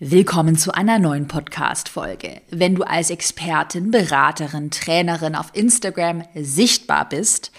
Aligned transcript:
Willkommen 0.00 0.56
zu 0.56 0.72
einer 0.72 1.00
neuen 1.00 1.26
Podcast-Folge. 1.26 2.40
Wenn 2.50 2.76
du 2.76 2.84
als 2.84 3.10
Expertin, 3.10 3.90
Beraterin, 3.90 4.70
Trainerin 4.70 5.34
auf 5.34 5.50
Instagram 5.54 6.22
sichtbar 6.36 7.08
bist, 7.08 7.50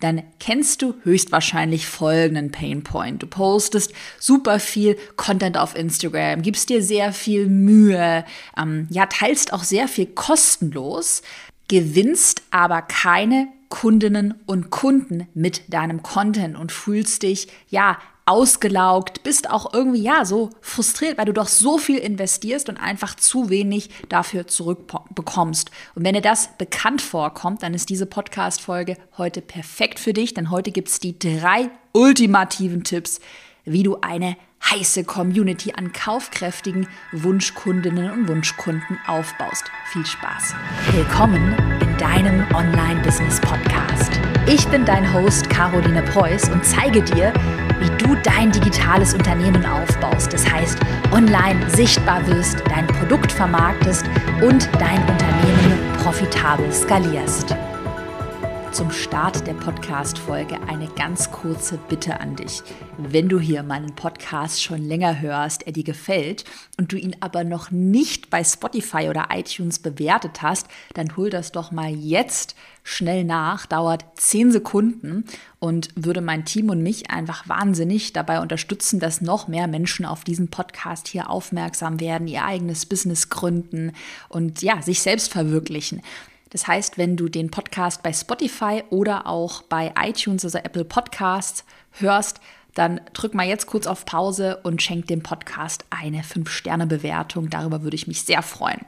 dann 0.00 0.24
kennst 0.40 0.82
du 0.82 0.94
höchstwahrscheinlich 1.04 1.86
folgenden 1.86 2.50
Painpoint. 2.50 3.22
Du 3.22 3.28
postest 3.28 3.92
super 4.18 4.58
viel 4.58 4.98
Content 5.14 5.56
auf 5.56 5.76
Instagram, 5.76 6.42
gibst 6.42 6.68
dir 6.68 6.82
sehr 6.82 7.12
viel 7.12 7.46
Mühe, 7.46 8.24
ähm, 8.60 8.88
ja, 8.90 9.06
teilst 9.06 9.52
auch 9.52 9.62
sehr 9.62 9.86
viel 9.86 10.06
kostenlos, 10.06 11.22
gewinnst 11.68 12.42
aber 12.50 12.82
keine 12.82 13.46
Kundinnen 13.74 14.34
und 14.46 14.70
Kunden 14.70 15.26
mit 15.34 15.74
deinem 15.74 16.04
Content 16.04 16.56
und 16.56 16.70
fühlst 16.70 17.24
dich, 17.24 17.48
ja, 17.70 17.98
ausgelaugt, 18.24 19.24
bist 19.24 19.50
auch 19.50 19.74
irgendwie 19.74 20.00
ja 20.00 20.24
so 20.24 20.50
frustriert, 20.60 21.18
weil 21.18 21.24
du 21.24 21.32
doch 21.32 21.48
so 21.48 21.76
viel 21.76 21.98
investierst 21.98 22.68
und 22.68 22.76
einfach 22.76 23.16
zu 23.16 23.50
wenig 23.50 23.90
dafür 24.08 24.46
zurückbekommst. 24.46 25.72
Und 25.96 26.04
wenn 26.04 26.14
dir 26.14 26.20
das 26.20 26.50
bekannt 26.56 27.02
vorkommt, 27.02 27.64
dann 27.64 27.74
ist 27.74 27.90
diese 27.90 28.06
Podcast-Folge 28.06 28.96
heute 29.18 29.42
perfekt 29.42 29.98
für 29.98 30.12
dich, 30.12 30.34
denn 30.34 30.52
heute 30.52 30.70
gibt 30.70 30.88
es 30.88 31.00
die 31.00 31.18
drei 31.18 31.68
ultimativen 31.92 32.84
Tipps, 32.84 33.18
wie 33.64 33.82
du 33.82 33.98
eine 34.02 34.36
heiße 34.70 35.04
Community 35.04 35.72
an 35.76 35.92
kaufkräftigen 35.92 36.88
Wunschkundinnen 37.12 38.10
und 38.10 38.28
Wunschkunden 38.28 38.98
aufbaust. 39.06 39.64
Viel 39.86 40.06
Spaß. 40.06 40.54
Willkommen 40.92 41.54
in 41.80 41.96
deinem 41.98 42.46
Online-Business-Podcast. 42.54 44.20
Ich 44.46 44.66
bin 44.68 44.84
dein 44.84 45.12
Host 45.12 45.48
Caroline 45.50 46.02
Preuß 46.02 46.48
und 46.50 46.64
zeige 46.64 47.02
dir, 47.02 47.32
wie 47.80 48.04
du 48.04 48.14
dein 48.22 48.52
digitales 48.52 49.14
Unternehmen 49.14 49.64
aufbaust. 49.66 50.32
Das 50.32 50.50
heißt, 50.50 50.78
online 51.12 51.68
sichtbar 51.70 52.26
wirst, 52.26 52.62
dein 52.68 52.86
Produkt 52.86 53.32
vermarktest 53.32 54.04
und 54.42 54.68
dein 54.78 55.00
Unternehmen 55.08 55.92
profitabel 56.02 56.70
skalierst. 56.72 57.54
Zum 58.74 58.90
Start 58.90 59.46
der 59.46 59.54
Podcast-Folge 59.54 60.60
eine 60.66 60.88
ganz 60.88 61.30
kurze 61.30 61.78
Bitte 61.88 62.18
an 62.18 62.34
dich. 62.34 62.60
Wenn 62.98 63.28
du 63.28 63.38
hier 63.38 63.62
meinen 63.62 63.94
Podcast 63.94 64.64
schon 64.64 64.82
länger 64.82 65.20
hörst, 65.20 65.64
er 65.64 65.72
dir 65.72 65.84
gefällt 65.84 66.44
und 66.76 66.90
du 66.90 66.96
ihn 66.96 67.14
aber 67.20 67.44
noch 67.44 67.70
nicht 67.70 68.30
bei 68.30 68.42
Spotify 68.42 69.08
oder 69.08 69.28
iTunes 69.30 69.78
bewertet 69.78 70.42
hast, 70.42 70.66
dann 70.94 71.16
hol 71.16 71.30
das 71.30 71.52
doch 71.52 71.70
mal 71.70 71.94
jetzt 71.94 72.56
schnell 72.82 73.22
nach, 73.22 73.66
dauert 73.66 74.04
zehn 74.16 74.50
Sekunden 74.50 75.24
und 75.60 75.90
würde 75.94 76.20
mein 76.20 76.44
Team 76.44 76.68
und 76.68 76.82
mich 76.82 77.12
einfach 77.12 77.48
wahnsinnig 77.48 78.12
dabei 78.12 78.40
unterstützen, 78.40 78.98
dass 78.98 79.20
noch 79.20 79.46
mehr 79.46 79.68
Menschen 79.68 80.04
auf 80.04 80.24
diesen 80.24 80.48
Podcast 80.48 81.06
hier 81.06 81.30
aufmerksam 81.30 82.00
werden, 82.00 82.26
ihr 82.26 82.44
eigenes 82.44 82.86
Business 82.86 83.28
gründen 83.28 83.92
und 84.28 84.62
ja, 84.62 84.82
sich 84.82 85.00
selbst 85.00 85.30
verwirklichen. 85.30 86.02
Das 86.54 86.68
heißt, 86.68 86.98
wenn 86.98 87.16
du 87.16 87.28
den 87.28 87.50
Podcast 87.50 88.04
bei 88.04 88.12
Spotify 88.12 88.84
oder 88.90 89.26
auch 89.26 89.62
bei 89.62 89.92
iTunes, 90.00 90.44
also 90.44 90.58
Apple 90.58 90.84
Podcasts, 90.84 91.64
hörst, 91.90 92.40
dann 92.74 93.00
drück 93.12 93.34
mal 93.34 93.44
jetzt 93.44 93.66
kurz 93.66 93.88
auf 93.88 94.04
Pause 94.04 94.60
und 94.62 94.80
schenk 94.80 95.08
dem 95.08 95.20
Podcast 95.20 95.84
eine 95.90 96.22
5-Sterne-Bewertung. 96.22 97.50
Darüber 97.50 97.82
würde 97.82 97.96
ich 97.96 98.06
mich 98.06 98.22
sehr 98.22 98.40
freuen. 98.40 98.78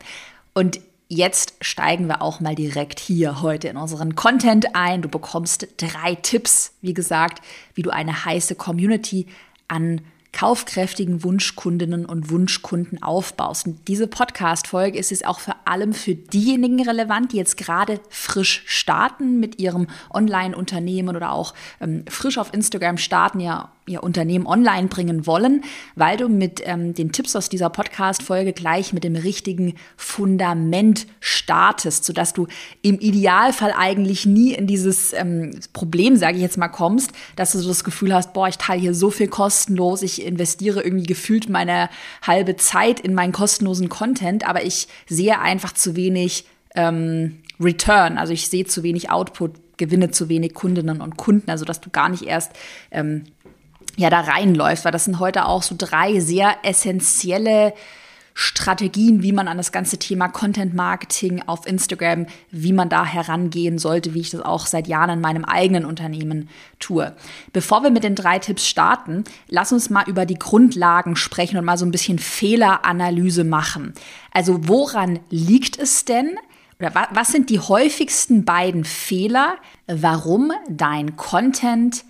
Und 0.55 0.79
jetzt 1.09 1.55
steigen 1.61 2.07
wir 2.07 2.23
auch 2.23 2.39
mal 2.39 2.55
direkt 2.55 3.01
hier 3.01 3.43
heute 3.43 3.67
in 3.67 3.77
unseren 3.77 4.15
Content 4.15 4.77
ein. 4.77 5.03
Du 5.03 5.09
bekommst 5.09 5.67
drei 5.77 6.15
Tipps, 6.15 6.73
wie 6.83 6.95
gesagt, 6.95 7.45
wie 7.75 7.83
du 7.83 7.91
eine 7.91 8.25
heiße 8.25 8.55
Community 8.55 9.27
an 9.67 10.03
kaufkräftigen 10.37 11.25
Wunschkundinnen 11.25 12.05
und 12.05 12.31
Wunschkunden 12.31 13.03
aufbaust. 13.03 13.67
Und 13.67 13.89
diese 13.89 14.07
Podcast-Folge 14.07 14.99
ist 14.99 15.11
es 15.11 15.25
auch 15.25 15.41
vor 15.41 15.57
allem 15.65 15.95
für 15.95 16.15
diejenigen 16.15 16.87
relevant, 16.87 17.33
die 17.33 17.39
jetzt 17.39 17.57
gerade 17.57 18.01
frisch 18.11 18.63
starten 18.67 19.41
mit 19.41 19.59
ihrem 19.59 19.87
Online-Unternehmen 20.13 21.17
oder 21.17 21.33
auch 21.33 21.55
ähm, 21.81 22.05
frisch 22.07 22.37
auf 22.37 22.53
Instagram 22.53 22.99
starten, 22.99 23.41
ja 23.41 23.73
ihr 23.87 24.03
Unternehmen 24.03 24.47
online 24.47 24.89
bringen 24.89 25.27
wollen, 25.27 25.63
weil 25.95 26.17
du 26.17 26.29
mit 26.29 26.61
ähm, 26.65 26.93
den 26.93 27.13
Tipps 27.13 27.37
aus 27.37 27.49
dieser 27.49 27.71
Podcast-Folge 27.71 28.53
gleich 28.53 28.93
mit 28.93 29.05
dem 29.05 29.15
richtigen 29.15 29.75
Fundament 29.97 31.07
startest, 31.21 32.05
sodass 32.05 32.33
du 32.33 32.49
im 32.83 32.99
Idealfall 32.99 33.73
eigentlich 33.77 34.27
nie 34.27 34.55
in 34.55 34.67
dieses 34.67 35.13
ähm, 35.13 35.53
Problem, 35.73 36.17
sage 36.17 36.37
ich 36.37 36.43
jetzt 36.43 36.59
mal, 36.59 36.69
kommst, 36.69 37.13
dass 37.37 37.53
du 37.53 37.59
so 37.59 37.69
das 37.69 37.85
Gefühl 37.85 38.13
hast, 38.13 38.33
boah, 38.33 38.49
ich 38.49 38.59
teile 38.59 38.81
hier 38.81 38.95
so 38.95 39.11
viel 39.11 39.29
kostenlos, 39.29 40.03
ich 40.03 40.25
investiere 40.25 40.83
irgendwie 40.83 41.07
gefühlt 41.07 41.49
meine 41.49 41.89
halbe 42.23 42.57
Zeit 42.57 42.99
in 42.99 43.15
meinen 43.15 43.33
kostenlosen 43.33 43.89
Content, 43.89 44.49
aber 44.49 44.65
ich 44.65 44.89
sehe 45.07 45.39
einfach 45.41 45.73
zu 45.73 45.95
wenig 45.95 46.45
ähm, 46.75 47.39
Return, 47.61 48.19
also 48.19 48.33
ich 48.33 48.49
sehe 48.49 48.67
zu 48.67 48.83
wenig 48.83 49.11
Output, 49.11 49.53
gewinne 49.77 50.11
zu 50.11 50.29
wenig 50.29 50.55
Kundinnen 50.55 51.01
und 51.01 51.17
Kunden, 51.17 51.51
also 51.51 51.65
dass 51.65 51.81
du 51.81 51.91
gar 51.91 52.09
nicht 52.09 52.23
erst 52.25 52.53
ähm, 52.91 53.25
ja 53.97 54.11
da 54.11 54.21
reinläuft, 54.21 54.85
weil 54.85 54.93
das 54.93 55.05
sind 55.05 55.19
heute 55.19 55.47
auch 55.47 55.63
so 55.63 55.75
drei 55.77 56.21
sehr 56.21 56.57
essentielle 56.63 57.75
Strategien, 58.39 59.23
wie 59.23 59.33
man 59.33 59.49
an 59.49 59.57
das 59.57 59.73
ganze 59.73 59.97
Thema 59.97 60.29
Content 60.29 60.75
Marketing 60.75 61.43
auf 61.47 61.67
Instagram, 61.67 62.27
wie 62.51 62.75
man 62.75 62.91
da 62.91 63.07
herangehen 63.07 63.79
sollte, 63.79 64.13
wie 64.13 64.21
ich 64.21 64.29
das 64.29 64.43
auch 64.43 64.67
seit 64.67 64.89
Jahren 64.89 65.09
in 65.09 65.21
meinem 65.23 65.47
eigenen 65.47 65.87
Unternehmen 65.87 66.51
tue. 66.79 67.17
Bevor 67.55 67.83
wir 67.83 67.89
mit 67.89 68.05
den 68.05 68.15
drei 68.15 68.39
Tipps 68.39 68.67
starten, 68.69 69.25
lass 69.49 69.73
uns 69.73 69.89
mal 69.89 70.07
über 70.07 70.27
die 70.27 70.39
Grundlagen 70.39 71.17
sprechen 71.17 71.57
und 71.57 71.65
mal 71.65 71.79
so 71.79 71.87
ein 71.87 71.91
bisschen 71.91 72.19
Fehleranalyse 72.19 73.43
machen. 73.43 73.95
Also 74.33 74.69
woran 74.69 75.19
liegt 75.31 75.79
es 75.79 76.05
denn? 76.05 76.37
Oder 76.79 76.93
was 77.13 77.29
sind 77.29 77.49
die 77.49 77.61
häufigsten 77.61 78.45
beiden 78.45 78.85
Fehler, 78.85 79.57
warum 79.87 80.53
dein 80.69 81.17
Content 81.17 82.05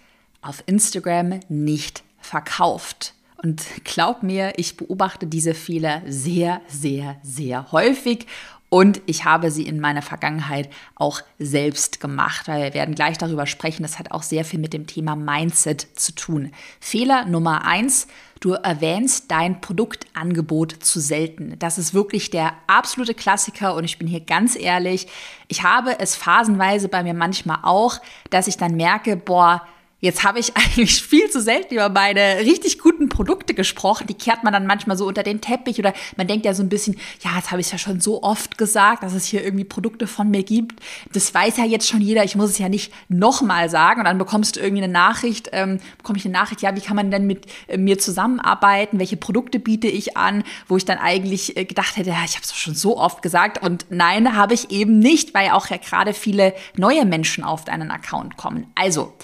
auf 0.46 0.62
Instagram 0.66 1.40
nicht 1.48 2.02
verkauft. 2.18 3.14
Und 3.42 3.64
glaub 3.84 4.22
mir, 4.22 4.54
ich 4.56 4.76
beobachte 4.76 5.26
diese 5.26 5.54
Fehler 5.54 6.02
sehr, 6.06 6.62
sehr, 6.68 7.16
sehr 7.22 7.70
häufig 7.70 8.26
und 8.68 9.00
ich 9.06 9.24
habe 9.24 9.50
sie 9.50 9.66
in 9.66 9.78
meiner 9.78 10.02
Vergangenheit 10.02 10.68
auch 10.96 11.20
selbst 11.38 12.00
gemacht, 12.00 12.48
wir 12.48 12.74
werden 12.74 12.96
gleich 12.96 13.16
darüber 13.16 13.46
sprechen. 13.46 13.82
Das 13.82 13.98
hat 13.98 14.10
auch 14.10 14.24
sehr 14.24 14.44
viel 14.44 14.58
mit 14.58 14.72
dem 14.72 14.86
Thema 14.88 15.14
Mindset 15.14 15.86
zu 15.94 16.12
tun. 16.12 16.50
Fehler 16.80 17.26
Nummer 17.26 17.64
eins, 17.64 18.08
du 18.40 18.52
erwähnst 18.52 19.30
dein 19.30 19.60
Produktangebot 19.60 20.72
zu 20.82 20.98
selten. 20.98 21.56
Das 21.60 21.78
ist 21.78 21.94
wirklich 21.94 22.30
der 22.30 22.54
absolute 22.66 23.14
Klassiker 23.14 23.74
und 23.76 23.84
ich 23.84 23.98
bin 23.98 24.08
hier 24.08 24.20
ganz 24.20 24.56
ehrlich, 24.56 25.06
ich 25.46 25.62
habe 25.62 26.00
es 26.00 26.16
phasenweise 26.16 26.88
bei 26.88 27.04
mir 27.04 27.14
manchmal 27.14 27.60
auch, 27.62 28.00
dass 28.30 28.48
ich 28.48 28.56
dann 28.56 28.74
merke, 28.74 29.16
boah, 29.16 29.62
Jetzt 29.98 30.24
habe 30.24 30.38
ich 30.38 30.54
eigentlich 30.56 31.02
viel 31.02 31.30
zu 31.30 31.40
selten 31.40 31.74
über 31.74 31.88
meine 31.88 32.38
richtig 32.40 32.78
guten 32.78 33.08
Produkte 33.08 33.54
gesprochen. 33.54 34.06
Die 34.06 34.14
kehrt 34.14 34.44
man 34.44 34.52
dann 34.52 34.66
manchmal 34.66 34.96
so 34.96 35.06
unter 35.06 35.22
den 35.22 35.40
Teppich 35.40 35.78
oder 35.78 35.94
man 36.16 36.26
denkt 36.26 36.44
ja 36.44 36.52
so 36.52 36.62
ein 36.62 36.68
bisschen, 36.68 36.98
ja, 37.22 37.30
jetzt 37.36 37.50
habe 37.50 37.60
ich 37.60 37.72
ja 37.72 37.78
schon 37.78 38.00
so 38.00 38.22
oft 38.22 38.58
gesagt, 38.58 39.02
dass 39.02 39.14
es 39.14 39.24
hier 39.24 39.42
irgendwie 39.42 39.64
Produkte 39.64 40.06
von 40.06 40.30
mir 40.30 40.42
gibt. 40.42 40.80
Das 41.12 41.32
weiß 41.32 41.56
ja 41.56 41.64
jetzt 41.64 41.88
schon 41.88 42.00
jeder. 42.00 42.24
Ich 42.24 42.36
muss 42.36 42.50
es 42.50 42.58
ja 42.58 42.68
nicht 42.68 42.92
nochmal 43.08 43.70
sagen. 43.70 44.00
Und 44.00 44.04
dann 44.04 44.18
bekommst 44.18 44.56
du 44.56 44.60
irgendwie 44.60 44.84
eine 44.84 44.92
Nachricht, 44.92 45.48
ähm, 45.52 45.78
bekomme 45.96 46.18
ich 46.18 46.24
eine 46.26 46.34
Nachricht, 46.34 46.60
ja, 46.60 46.76
wie 46.76 46.80
kann 46.80 46.96
man 46.96 47.10
denn 47.10 47.26
mit 47.26 47.46
äh, 47.68 47.78
mir 47.78 47.98
zusammenarbeiten? 47.98 48.98
Welche 48.98 49.16
Produkte 49.16 49.58
biete 49.58 49.88
ich 49.88 50.16
an? 50.16 50.44
Wo 50.68 50.76
ich 50.76 50.84
dann 50.84 50.98
eigentlich 50.98 51.56
äh, 51.56 51.64
gedacht 51.64 51.96
hätte, 51.96 52.10
ja, 52.10 52.22
ich 52.24 52.34
habe 52.34 52.42
es 52.42 52.54
schon 52.54 52.74
so 52.74 52.98
oft 52.98 53.22
gesagt. 53.22 53.62
Und 53.62 53.86
nein, 53.88 54.36
habe 54.36 54.52
ich 54.52 54.70
eben 54.70 54.98
nicht, 54.98 55.32
weil 55.32 55.50
auch 55.50 55.68
ja 55.68 55.78
gerade 55.78 56.12
viele 56.12 56.54
neue 56.76 57.06
Menschen 57.06 57.44
auf 57.44 57.64
deinen 57.64 57.90
Account 57.90 58.36
kommen. 58.36 58.66
Also, 58.74 59.14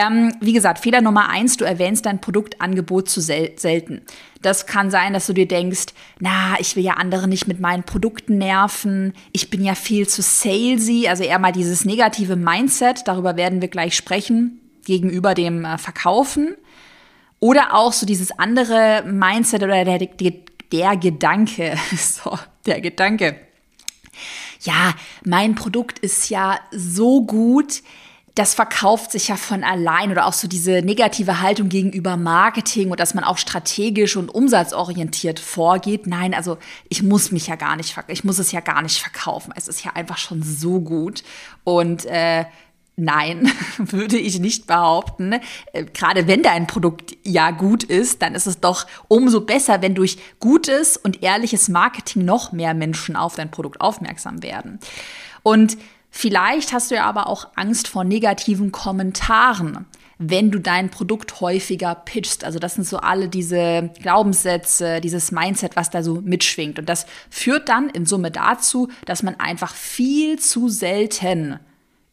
ähm, 0.00 0.34
wie 0.40 0.52
gesagt, 0.52 0.80
Fehler 0.80 1.00
Nummer 1.00 1.28
eins, 1.28 1.56
du 1.56 1.64
erwähnst 1.64 2.06
dein 2.06 2.20
Produktangebot 2.20 3.08
zu 3.08 3.20
sel 3.20 3.52
selten. 3.56 4.02
Das 4.42 4.66
kann 4.66 4.90
sein, 4.90 5.12
dass 5.12 5.26
du 5.26 5.32
dir 5.32 5.46
denkst, 5.46 5.86
na, 6.18 6.58
ich 6.58 6.76
will 6.76 6.84
ja 6.84 6.94
andere 6.94 7.28
nicht 7.28 7.46
mit 7.46 7.60
meinen 7.60 7.82
Produkten 7.82 8.38
nerven, 8.38 9.12
ich 9.32 9.50
bin 9.50 9.62
ja 9.62 9.74
viel 9.74 10.08
zu 10.08 10.22
salesy, 10.22 11.06
also 11.08 11.22
eher 11.22 11.38
mal 11.38 11.52
dieses 11.52 11.84
negative 11.84 12.36
Mindset, 12.36 13.02
darüber 13.06 13.36
werden 13.36 13.60
wir 13.60 13.68
gleich 13.68 13.94
sprechen, 13.94 14.60
gegenüber 14.84 15.34
dem 15.34 15.64
äh, 15.64 15.78
Verkaufen. 15.78 16.56
Oder 17.38 17.74
auch 17.74 17.92
so 17.92 18.06
dieses 18.06 18.38
andere 18.38 19.02
Mindset 19.06 19.62
oder 19.62 19.84
der, 19.84 19.98
der, 19.98 20.32
der 20.72 20.96
Gedanke, 20.96 21.76
so, 21.96 22.38
der 22.66 22.80
Gedanke. 22.80 23.36
Ja, 24.62 24.94
mein 25.24 25.54
Produkt 25.54 25.98
ist 26.00 26.28
ja 26.28 26.58
so 26.70 27.24
gut, 27.24 27.82
das 28.34 28.54
verkauft 28.54 29.12
sich 29.12 29.28
ja 29.28 29.36
von 29.36 29.64
allein 29.64 30.10
oder 30.10 30.26
auch 30.26 30.32
so 30.32 30.46
diese 30.46 30.82
negative 30.82 31.40
Haltung 31.40 31.68
gegenüber 31.68 32.16
Marketing 32.16 32.90
und 32.90 33.00
dass 33.00 33.14
man 33.14 33.24
auch 33.24 33.38
strategisch 33.38 34.16
und 34.16 34.28
umsatzorientiert 34.28 35.40
vorgeht. 35.40 36.06
Nein, 36.06 36.34
also 36.34 36.58
ich 36.88 37.02
muss 37.02 37.32
mich 37.32 37.48
ja 37.48 37.56
gar 37.56 37.76
nicht, 37.76 37.96
ich 38.08 38.24
muss 38.24 38.38
es 38.38 38.52
ja 38.52 38.60
gar 38.60 38.82
nicht 38.82 38.98
verkaufen. 38.98 39.52
Es 39.56 39.68
ist 39.68 39.84
ja 39.84 39.92
einfach 39.94 40.18
schon 40.18 40.42
so 40.42 40.80
gut 40.80 41.22
und 41.64 42.06
äh, 42.06 42.44
Nein, 42.96 43.50
würde 43.78 44.18
ich 44.18 44.40
nicht 44.40 44.66
behaupten. 44.66 45.36
Äh, 45.72 45.84
gerade 45.84 46.26
wenn 46.26 46.42
dein 46.42 46.66
Produkt 46.66 47.16
ja 47.24 47.50
gut 47.50 47.82
ist, 47.82 48.20
dann 48.20 48.34
ist 48.34 48.46
es 48.46 48.60
doch 48.60 48.86
umso 49.08 49.40
besser, 49.40 49.80
wenn 49.80 49.94
durch 49.94 50.18
gutes 50.38 50.98
und 50.98 51.22
ehrliches 51.22 51.70
Marketing 51.70 52.26
noch 52.26 52.52
mehr 52.52 52.74
Menschen 52.74 53.16
auf 53.16 53.36
dein 53.36 53.50
Produkt 53.50 53.80
aufmerksam 53.80 54.42
werden. 54.42 54.80
Und 55.42 55.78
vielleicht 56.10 56.72
hast 56.72 56.90
du 56.90 56.96
ja 56.96 57.04
aber 57.04 57.26
auch 57.26 57.48
Angst 57.56 57.88
vor 57.88 58.04
negativen 58.04 58.72
Kommentaren 58.72 59.86
wenn 60.22 60.50
du 60.50 60.58
dein 60.58 60.90
Produkt 60.90 61.40
häufiger 61.40 61.94
pitchst. 61.94 62.44
Also 62.44 62.58
das 62.58 62.74
sind 62.74 62.86
so 62.86 62.98
alle 62.98 63.28
diese 63.28 63.90
Glaubenssätze, 64.02 65.00
dieses 65.00 65.32
Mindset, 65.32 65.76
was 65.76 65.88
da 65.88 66.02
so 66.02 66.20
mitschwingt. 66.20 66.78
Und 66.78 66.90
das 66.90 67.06
führt 67.30 67.70
dann 67.70 67.88
in 67.88 68.04
Summe 68.04 68.30
dazu, 68.30 68.90
dass 69.06 69.22
man 69.22 69.40
einfach 69.40 69.74
viel 69.74 70.38
zu 70.38 70.68
selten 70.68 71.58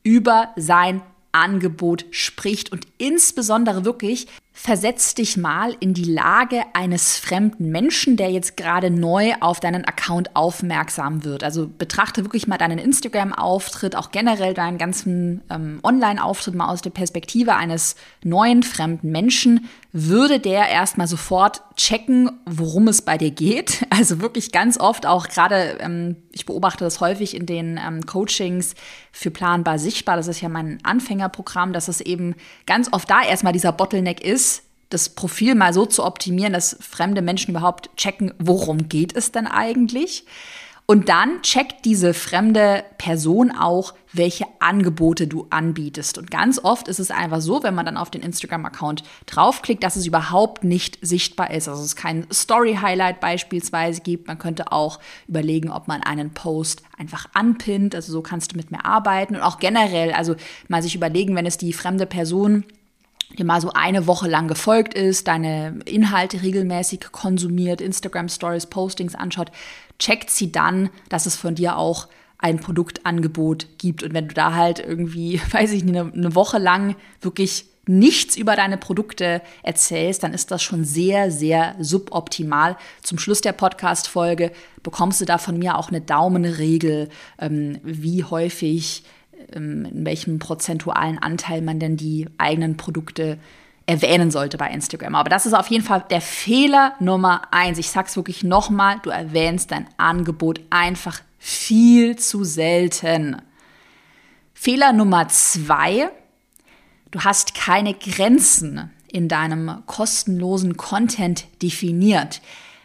über 0.03 0.53
sein 0.55 1.01
Angebot 1.33 2.05
spricht 2.11 2.71
und 2.71 2.88
insbesondere 2.97 3.83
wirklich 3.83 4.27
versetz 4.59 5.13
dich 5.13 5.38
mal 5.38 5.77
in 5.80 5.94
die 5.94 6.04
Lage 6.04 6.63
eines 6.74 7.18
fremden 7.18 7.69
Menschen, 7.69 8.18
der 8.18 8.31
jetzt 8.31 8.57
gerade 8.57 8.89
neu 8.89 9.33
auf 9.39 9.59
deinen 9.59 9.86
Account 9.86 10.36
aufmerksam 10.36 11.24
wird. 11.24 11.44
Also 11.44 11.69
betrachte 11.69 12.25
wirklich 12.25 12.48
mal 12.48 12.57
deinen 12.57 12.80
Instagram-Auftritt, 12.80 13.95
auch 13.95 14.09
generell 14.09 14.56
deinen 14.56 14.80
ganzen 14.80 15.42
ähm, 15.51 15.80
Online-Auftritt 15.83 16.56
mal 16.56 16.69
aus 16.69 16.81
der 16.81 16.89
Perspektive 16.89 17.56
eines 17.56 17.95
neuen 18.24 18.63
fremden 18.63 19.12
Menschen. 19.12 19.69
Würde 19.94 20.39
der 20.39 20.69
erstmal 20.69 21.07
sofort 21.07 21.62
checken, 21.75 22.31
worum 22.45 22.88
es 22.88 23.03
bei 23.03 23.18
dir 23.18 23.31
geht? 23.31 23.86
Also 23.98 24.21
wirklich 24.21 24.51
ganz 24.51 24.80
oft 24.80 25.07
auch 25.07 25.27
gerade, 25.27 25.77
ähm, 25.80 26.18
ich 26.31 26.45
beobachte 26.45 26.83
das 26.83 27.00
häufig 27.01 27.36
in 27.36 27.48
den 27.48 27.80
ähm, 27.83 28.06
Coachings 28.06 28.75
für 29.12 29.31
Planbar 29.31 29.80
Sichtbar, 29.80 30.18
das 30.18 30.27
ist 30.27 30.42
ja 30.42 30.50
mein 30.50 30.77
Anfängerprogramm, 30.83 31.74
dass 31.74 31.88
es 31.88 32.00
eben 32.00 32.36
ganz 32.68 32.94
oft 32.94 33.10
da 33.10 33.24
erstmal 33.24 33.53
dieser 33.53 33.71
Bottleneck 33.71 34.24
ist, 34.24 34.46
das 34.89 35.10
Profil 35.10 35.56
mal 35.56 35.74
so 35.74 35.86
zu 35.86 36.04
optimieren, 36.04 36.54
dass 36.54 36.78
fremde 36.80 37.22
Menschen 37.22 37.51
überhaupt 37.51 37.95
checken, 37.98 38.34
worum 38.39 38.89
geht 38.89 39.16
es 39.16 39.31
denn 39.31 39.48
eigentlich? 39.48 40.25
Und 40.89 41.10
dann 41.10 41.42
checkt 41.42 41.84
diese 41.84 42.13
fremde 42.13 42.86
Person 42.98 43.51
auch, 43.51 43.94
welche 44.13 44.45
Angebote 44.60 45.28
du 45.28 45.45
anbietest. 45.50 46.18
Und 46.18 46.31
ganz 46.31 46.63
oft 46.63 46.88
ist 46.88 47.00
es 47.00 47.12
einfach 47.12 47.42
so, 47.42 47.62
wenn 47.62 47.75
man 47.75 47.86
dann 47.86 47.98
auf 47.98 48.10
den 48.10 48.22
Instagram-Account 48.22 49.04
draufklickt, 49.25 49.84
dass 49.84 49.98
es 49.98 50.06
überhaupt 50.06 50.63
nicht 50.63 50.98
sichtbar 51.01 51.51
ist. 51.51 51.68
Also 51.68 51.84
es 51.84 51.98
kein 51.98 52.25
Story-Highlight 52.31 53.19
beispielsweise 53.19 54.00
gibt. 54.00 54.28
Man 54.28 54.39
könnte 54.39 54.72
auch 54.72 55.00
überlegen, 55.28 55.72
ob 55.72 55.89
man 55.89 56.04
einen 56.04 56.34
Post 56.34 56.84
einfach 56.98 57.28
anpinnt. 57.34 57.94
Also 57.94 58.13
so 58.13 58.22
kannst 58.22 58.54
du 58.54 58.56
mit 58.56 58.72
mir 58.72 58.86
arbeiten. 58.86 59.36
Und 59.36 59.42
auch 59.42 59.60
generell, 59.60 60.13
also 60.13 60.38
mal 60.69 60.81
sich 60.81 60.95
überlegen, 60.95 61.36
wenn 61.36 61.45
es 61.45 61.57
die 61.57 61.74
fremde 61.74 62.06
Person 62.06 62.63
dir 63.35 63.45
mal 63.45 63.62
so 63.62 63.71
eine 63.74 64.07
Woche 64.07 64.27
lang 64.27 64.47
gefolgt 64.47 64.94
ist, 64.94 65.27
deine 65.27 65.79
Inhalte 65.85 66.41
regelmäßig 66.41 67.12
konsumiert, 67.12 67.81
Instagram 67.81 68.29
Stories, 68.29 68.68
Postings 68.68 69.15
anschaut, 69.15 69.51
checkt 70.00 70.29
sie 70.29 70.51
dann, 70.51 70.89
dass 71.09 71.25
es 71.25 71.35
von 71.35 71.56
dir 71.56 71.77
auch 71.77 72.07
ein 72.39 72.59
Produktangebot 72.59 73.68
gibt. 73.77 74.03
Und 74.03 74.13
wenn 74.13 74.27
du 74.27 74.33
da 74.33 74.53
halt 74.53 74.79
irgendwie, 74.79 75.41
weiß 75.51 75.71
ich 75.71 75.83
nicht, 75.83 75.97
eine, 75.97 76.35
Woche 76.35 76.57
lang 76.57 76.95
wirklich 77.21 77.65
nichts 77.89 78.35
über 78.35 78.56
deine 78.56 78.77
Produkte 78.77 79.41
erzählst, 79.63 80.21
dann 80.21 80.33
ist 80.33 80.51
das 80.51 80.62
schon 80.62 80.83
sehr, 80.83 81.31
sehr 81.31 81.75
suboptimal. 81.79 82.75
Zum 83.01 83.18
Schluss 83.18 83.41
der 83.41 83.53
Podcast-Folge 83.53 84.51
bekommst 84.83 85.21
du 85.21 85.25
da 85.25 85.38
von 85.38 85.57
mir 85.57 85.77
auch 85.77 85.88
eine 85.88 86.01
Daumenregel, 86.01 87.09
ähm, 87.39 87.79
wie 87.83 88.25
häufig 88.25 89.03
in 89.54 90.06
welchem 90.06 90.39
prozentualen 90.39 91.18
Anteil 91.19 91.62
man 91.62 91.80
denn 91.80 91.98
die 91.98 92.28
eigenen 92.38 92.78
Produkte 92.78 93.38
erwähnen 93.86 94.31
sollte 94.31 94.57
bei 94.57 94.69
Instagram. 94.69 95.16
Aber 95.16 95.30
das 95.30 95.45
ist 95.45 95.54
auf 95.54 95.68
jeden 95.68 95.84
Fall 95.84 96.04
der 96.10 96.22
Fehler 96.22 96.94
Nummer 97.00 97.42
eins. 97.51 97.78
Ich 97.78 97.89
sag's 97.89 98.16
wirklich 98.18 98.44
nochmal, 98.44 99.00
du 99.01 99.10
erwähnst 99.10 99.72
dein 99.72 99.88
Angebot 99.98 100.60
einfach 100.69 101.22
viel 101.39 102.18
zu 102.18 102.44
selten. 102.44 103.42
Fehler 104.54 104.92
Nummer 104.92 105.30
zwei, 105.30 106.10
du 107.12 107.22
hast 107.22 107.56
keine 107.56 107.94
Grenzen 107.94 108.92
in 109.07 109.30
deinem 109.30 109.84
kostenlosen 109.86 110.75
Content 110.75 111.45
definiert. 111.62 112.42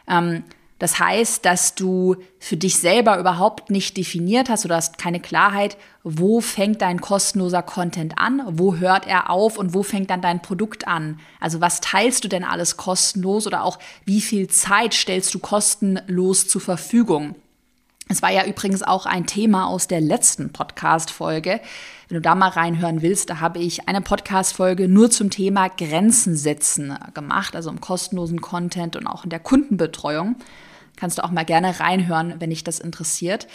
Ähm, 0.07 0.45
das 0.82 0.99
heißt, 0.99 1.44
dass 1.44 1.76
du 1.76 2.17
für 2.40 2.56
dich 2.56 2.76
selber 2.76 3.17
überhaupt 3.17 3.70
nicht 3.70 3.96
definiert 3.96 4.49
hast 4.49 4.64
oder 4.64 4.75
hast 4.75 4.99
keine 4.99 5.20
Klarheit, 5.20 5.76
wo 6.02 6.40
fängt 6.40 6.82
dein 6.82 7.00
kostenloser 7.00 7.62
Content 7.62 8.19
an, 8.19 8.43
wo 8.49 8.75
hört 8.75 9.06
er 9.06 9.31
auf 9.31 9.58
und 9.58 9.75
wo 9.75 9.84
fängt 9.84 10.11
dann 10.11 10.23
dein 10.23 10.43
Produkt 10.43 10.88
an. 10.88 11.20
Also 11.38 11.61
was 11.61 11.81
teilst 11.81 12.25
du 12.25 12.29
denn 12.29 12.43
alles 12.43 12.76
kostenlos 12.76 13.46
oder 13.46 13.62
auch 13.62 13.79
wie 14.06 14.20
viel 14.20 14.49
Zeit 14.49 14.93
stellst 14.93 15.32
du 15.32 15.38
kostenlos 15.38 16.49
zur 16.49 16.61
Verfügung? 16.61 17.37
Es 18.08 18.20
war 18.20 18.32
ja 18.32 18.44
übrigens 18.44 18.82
auch 18.82 19.06
ein 19.06 19.29
Thema 19.29 19.69
aus 19.69 19.87
der 19.87 20.00
letzten 20.00 20.52
Podcast-Folge. 20.52 21.61
Wenn 22.08 22.17
du 22.17 22.20
da 22.20 22.34
mal 22.34 22.49
reinhören 22.49 23.02
willst, 23.02 23.31
da 23.31 23.38
habe 23.38 23.61
ich 23.61 23.88
eine 23.88 24.00
Podcast-Folge 24.00 24.88
nur 24.88 25.12
zum 25.12 25.31
Thema 25.31 25.69
Grenzen 25.69 26.34
setzen 26.34 26.99
gemacht, 27.14 27.55
also 27.55 27.70
im 27.70 27.81
kostenlosen 27.81 28.40
Content 28.40 28.96
und 28.96 29.06
auch 29.06 29.23
in 29.23 29.31
der 29.31 29.38
Kundenbetreuung. 29.38 30.34
Kannst 31.03 31.19
du 31.19 31.25
auch 31.25 31.33
mal 31.33 31.45
gerne 31.45 31.81
reinhören, 31.81 32.37
wenn 32.39 32.51
dich 32.51 32.63
das 32.63 32.79
interessiert. 32.79 33.49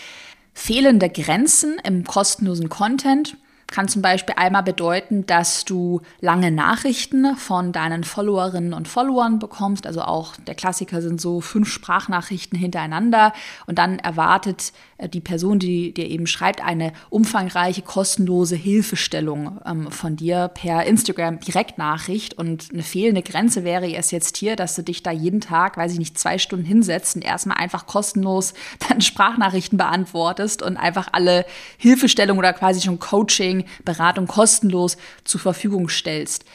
Fehlende 0.53 1.07
Grenzen 1.07 1.77
im 1.81 2.03
kostenlosen 2.03 2.67
Content 2.67 3.37
kann 3.67 3.87
zum 3.87 4.01
Beispiel 4.01 4.35
einmal 4.37 4.63
bedeuten, 4.63 5.25
dass 5.25 5.63
du 5.63 6.01
lange 6.19 6.51
Nachrichten 6.51 7.37
von 7.37 7.71
deinen 7.71 8.03
Followerinnen 8.03 8.73
und 8.73 8.89
Followern 8.89 9.39
bekommst. 9.39 9.87
Also 9.87 10.01
auch 10.01 10.35
der 10.35 10.55
Klassiker 10.55 11.01
sind 11.01 11.21
so 11.21 11.39
fünf 11.39 11.71
Sprachnachrichten 11.71 12.59
hintereinander 12.59 13.31
und 13.65 13.77
dann 13.77 13.97
erwartet 13.99 14.73
die 15.13 15.21
Person, 15.21 15.59
die 15.59 15.93
dir 15.93 16.07
eben 16.07 16.25
schreibt, 16.25 16.63
eine 16.63 16.91
umfangreiche, 17.09 17.83
kostenlose 17.83 18.55
Hilfestellung 18.55 19.59
ähm, 19.65 19.91
von 19.91 20.15
dir 20.15 20.47
per 20.47 20.85
Instagram 20.85 21.39
Direktnachricht. 21.39 22.33
Und 22.33 22.69
eine 22.73 22.83
fehlende 22.83 23.21
Grenze 23.21 23.63
wäre 23.63 23.93
es 23.93 24.11
jetzt 24.11 24.37
hier, 24.37 24.55
dass 24.55 24.75
du 24.75 24.83
dich 24.83 25.03
da 25.03 25.11
jeden 25.11 25.41
Tag, 25.41 25.77
weiß 25.77 25.93
ich 25.93 25.99
nicht, 25.99 26.17
zwei 26.17 26.37
Stunden 26.37 26.65
hinsetzt 26.65 27.15
und 27.15 27.23
erstmal 27.23 27.57
einfach 27.57 27.85
kostenlos 27.85 28.53
dann 28.89 29.01
Sprachnachrichten 29.01 29.77
beantwortest 29.77 30.63
und 30.63 30.77
einfach 30.77 31.09
alle 31.11 31.45
Hilfestellung 31.77 32.37
oder 32.37 32.53
quasi 32.53 32.81
schon 32.81 32.99
Coaching 32.99 33.17
Coaching, 33.27 33.65
Beratung 33.83 34.27
kostenlos 34.27 34.97
zur 35.23 35.41
Verfügung 35.41 35.89
stellst. 35.89 36.45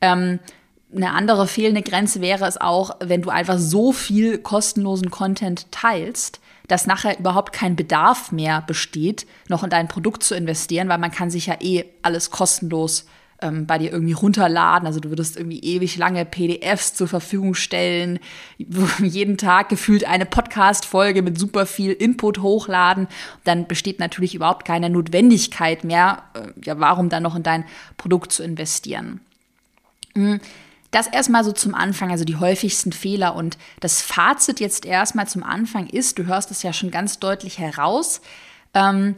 Ähm, 0.00 0.38
eine 0.94 1.12
andere 1.12 1.46
fehlende 1.46 1.82
Grenze 1.82 2.20
wäre 2.20 2.46
es 2.46 2.60
auch, 2.60 2.96
wenn 3.00 3.22
du 3.22 3.30
einfach 3.30 3.58
so 3.58 3.92
viel 3.92 4.38
kostenlosen 4.38 5.10
Content 5.10 5.70
teilst, 5.70 6.40
dass 6.70 6.86
nachher 6.86 7.18
überhaupt 7.18 7.52
kein 7.52 7.74
Bedarf 7.74 8.30
mehr 8.30 8.62
besteht, 8.62 9.26
noch 9.48 9.64
in 9.64 9.70
dein 9.70 9.88
Produkt 9.88 10.22
zu 10.22 10.36
investieren, 10.36 10.88
weil 10.88 10.98
man 10.98 11.10
kann 11.10 11.30
sich 11.30 11.46
ja 11.46 11.56
eh 11.60 11.84
alles 12.02 12.30
kostenlos 12.30 13.06
ähm, 13.42 13.66
bei 13.66 13.78
dir 13.78 13.90
irgendwie 13.90 14.12
runterladen. 14.12 14.86
Also 14.86 15.00
du 15.00 15.08
würdest 15.08 15.36
irgendwie 15.36 15.60
ewig 15.60 15.96
lange 15.96 16.24
PDFs 16.24 16.94
zur 16.94 17.08
Verfügung 17.08 17.54
stellen, 17.54 18.20
jeden 19.02 19.36
Tag 19.36 19.68
gefühlt 19.68 20.04
eine 20.04 20.26
Podcast-Folge 20.26 21.22
mit 21.22 21.38
super 21.38 21.66
viel 21.66 21.92
Input 21.92 22.38
hochladen. 22.38 23.08
Dann 23.42 23.66
besteht 23.66 23.98
natürlich 23.98 24.34
überhaupt 24.34 24.64
keine 24.64 24.90
Notwendigkeit 24.90 25.82
mehr, 25.82 26.22
äh, 26.34 26.48
ja, 26.64 26.78
warum 26.78 27.08
dann 27.08 27.24
noch 27.24 27.34
in 27.34 27.42
dein 27.42 27.64
Produkt 27.96 28.30
zu 28.30 28.44
investieren. 28.44 29.20
Mhm. 30.14 30.40
Das 30.90 31.06
erstmal 31.06 31.44
so 31.44 31.52
zum 31.52 31.74
Anfang, 31.74 32.10
also 32.10 32.24
die 32.24 32.36
häufigsten 32.36 32.92
Fehler. 32.92 33.36
Und 33.36 33.58
das 33.80 34.02
Fazit 34.02 34.60
jetzt 34.60 34.84
erstmal 34.84 35.28
zum 35.28 35.42
Anfang 35.42 35.86
ist, 35.86 36.18
du 36.18 36.26
hörst 36.26 36.50
es 36.50 36.62
ja 36.62 36.72
schon 36.72 36.90
ganz 36.90 37.18
deutlich 37.18 37.58
heraus, 37.58 38.20
ähm, 38.74 39.14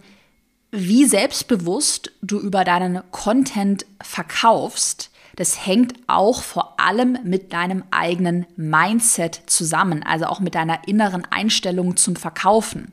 wie 0.70 1.04
selbstbewusst 1.04 2.12
du 2.22 2.38
über 2.38 2.64
deinen 2.64 3.02
Content 3.10 3.84
verkaufst, 4.02 5.10
das 5.36 5.66
hängt 5.66 5.94
auch 6.08 6.42
vor 6.42 6.78
allem 6.78 7.18
mit 7.24 7.52
deinem 7.52 7.84
eigenen 7.90 8.46
Mindset 8.56 9.42
zusammen, 9.46 10.02
also 10.02 10.26
auch 10.26 10.40
mit 10.40 10.54
deiner 10.54 10.86
inneren 10.86 11.24
Einstellung 11.30 11.96
zum 11.96 12.16
Verkaufen. 12.16 12.92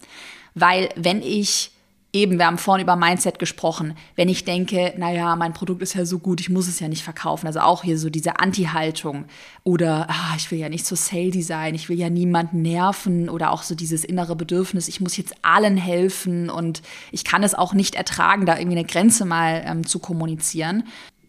Weil 0.55 0.89
wenn 0.95 1.21
ich 1.21 1.71
eben, 2.11 2.39
wir 2.39 2.47
haben 2.47 2.57
vorhin 2.57 2.83
über 2.83 2.95
Mindset 2.95 3.37
gesprochen, 3.37 3.95
wenn 4.15 4.29
ich 4.29 4.43
denke, 4.43 4.93
naja, 4.97 5.35
mein 5.35 5.53
Produkt 5.53 5.81
ist 5.83 5.93
ja 5.93 6.05
so 6.05 6.19
gut, 6.19 6.41
ich 6.41 6.49
muss 6.49 6.67
es 6.67 6.79
ja 6.79 6.87
nicht 6.87 7.03
verkaufen. 7.03 7.45
Also 7.45 7.59
auch 7.59 7.83
hier 7.83 7.99
so 7.99 8.09
diese 8.09 8.39
Anti-Haltung 8.39 9.25
oder 9.63 10.07
ah, 10.09 10.33
ich 10.35 10.49
will 10.49 10.57
ja 10.57 10.69
nicht 10.69 10.85
so 10.85 10.95
salesy 10.95 11.43
sein, 11.43 11.75
ich 11.75 11.87
will 11.87 11.99
ja 11.99 12.09
niemanden 12.09 12.61
nerven 12.61 13.29
oder 13.29 13.51
auch 13.51 13.61
so 13.61 13.75
dieses 13.75 14.03
innere 14.03 14.35
Bedürfnis, 14.35 14.87
ich 14.87 15.01
muss 15.01 15.17
jetzt 15.17 15.35
allen 15.43 15.77
helfen 15.77 16.49
und 16.49 16.81
ich 17.11 17.23
kann 17.23 17.43
es 17.43 17.53
auch 17.53 17.73
nicht 17.73 17.95
ertragen, 17.95 18.45
da 18.45 18.57
irgendwie 18.57 18.77
eine 18.77 18.87
Grenze 18.87 19.25
mal 19.25 19.63
ähm, 19.65 19.85
zu 19.85 19.99
kommunizieren. 19.99 20.83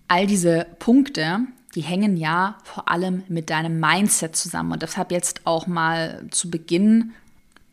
All 0.09 0.27
diese 0.27 0.67
Punkte, 0.79 1.41
die 1.75 1.83
hängen 1.83 2.17
ja 2.17 2.57
vor 2.65 2.89
allem 2.89 3.23
mit 3.29 3.51
deinem 3.51 3.79
Mindset 3.79 4.35
zusammen. 4.35 4.73
Und 4.73 4.83
deshalb 4.83 5.13
jetzt 5.13 5.43
auch 5.45 5.67
mal 5.67 6.27
zu 6.31 6.51
Beginn 6.51 7.13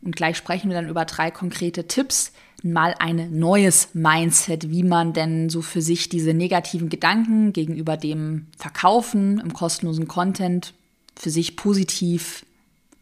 und 0.02 0.14
gleich 0.14 0.36
sprechen 0.36 0.70
wir 0.70 0.76
dann 0.76 0.88
über 0.88 1.04
drei 1.04 1.30
konkrete 1.30 1.88
Tipps, 1.88 2.32
mal 2.62 2.94
ein 2.98 3.38
neues 3.38 3.90
Mindset, 3.94 4.70
wie 4.70 4.82
man 4.82 5.12
denn 5.12 5.48
so 5.48 5.62
für 5.62 5.80
sich 5.80 6.08
diese 6.08 6.34
negativen 6.34 6.88
Gedanken 6.88 7.52
gegenüber 7.52 7.96
dem 7.96 8.46
Verkaufen 8.56 9.38
im 9.40 9.52
kostenlosen 9.52 10.08
Content 10.08 10.74
für 11.16 11.30
sich 11.30 11.56
positiv 11.56 12.44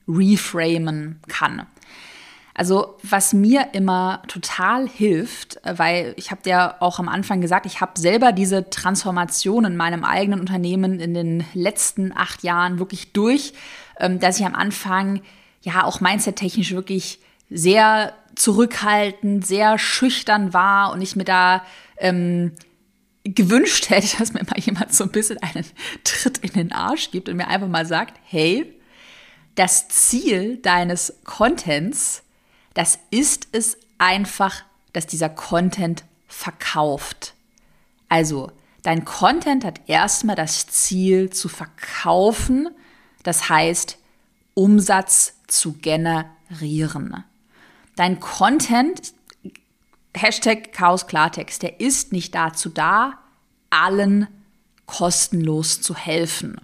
reframen 0.09 1.21
kann. 1.29 1.67
Also 2.59 2.97
was 3.03 3.35
mir 3.35 3.69
immer 3.75 4.23
total 4.29 4.89
hilft, 4.89 5.61
weil 5.63 6.15
ich 6.17 6.31
habe 6.31 6.41
dir 6.43 6.77
auch 6.81 6.99
am 6.99 7.09
Anfang 7.09 7.43
gesagt, 7.43 7.67
ich 7.67 7.83
habe 7.83 8.01
selber 8.01 8.33
diese 8.33 8.71
Transformation 8.71 9.67
in 9.67 9.77
meinem 9.77 10.05
eigenen 10.05 10.41
Unternehmen 10.41 10.99
in 10.99 11.13
den 11.13 11.45
letzten 11.53 12.17
acht 12.17 12.43
Jahren 12.45 12.79
wirklich 12.79 13.13
durch, 13.13 13.53
ähm, 14.01 14.21
dass 14.21 14.41
ich 14.41 14.47
am 14.47 14.55
Anfang 14.55 15.21
ja 15.61 15.85
auch 15.85 16.01
mindset-technisch 16.01 16.73
wirklich 16.73 17.19
sehr 17.51 18.15
zurückhaltend, 18.37 19.47
sehr 19.47 19.79
schüchtern 19.79 20.53
war 20.53 20.93
und 20.93 21.01
ich 21.03 21.17
mir 21.17 21.25
da 21.25 21.65
ähm, 21.99 22.53
gewünscht 23.25 23.91
hätte, 23.91 24.17
dass 24.19 24.33
mir 24.33 24.45
mal 24.45 24.61
jemand 24.61 24.95
so 24.95 25.05
ein 25.05 25.11
bisschen 25.11 25.39
einen 25.43 25.67
Tritt 26.05 26.39
in 26.39 26.53
den 26.53 26.73
Arsch 26.73 27.11
gibt 27.11 27.29
und 27.29 27.37
mir 27.37 27.49
einfach 27.49 27.69
mal 27.69 27.87
sagt, 27.87 28.21
hey, 28.25 28.73
das 29.55 29.89
Ziel 29.89 30.59
deines 30.59 31.15
Contents 31.25 32.23
das 32.77 32.99
ist 33.11 33.49
es 33.53 33.79
einfach, 33.97 34.63
dass 34.93 35.07
dieser 35.07 35.31
Content 35.31 36.05
verkauft. 36.29 37.33
Also, 38.11 38.53
dein 38.83 39.07
Content 39.07 39.65
hat 39.65 39.81
erstmal 39.87 40.37
das 40.37 40.67
Ziel 40.67 41.31
zu 41.31 41.49
verkaufen, 41.49 42.69
das 43.23 43.49
heißt 43.49 43.97
Umsatz 44.53 45.39
zu 45.47 45.73
generieren. 45.73 47.25
Dein 47.97 48.21
Content, 48.21 49.15
Hashtag 50.15 50.73
Chaos 50.73 51.07
Klartext, 51.07 51.63
der 51.63 51.81
ist 51.81 52.13
nicht 52.13 52.35
dazu 52.35 52.69
da, 52.69 53.15
allen 53.71 54.29
kostenlos 54.87 55.81
zu 55.81 55.97
helfen. 55.97 56.61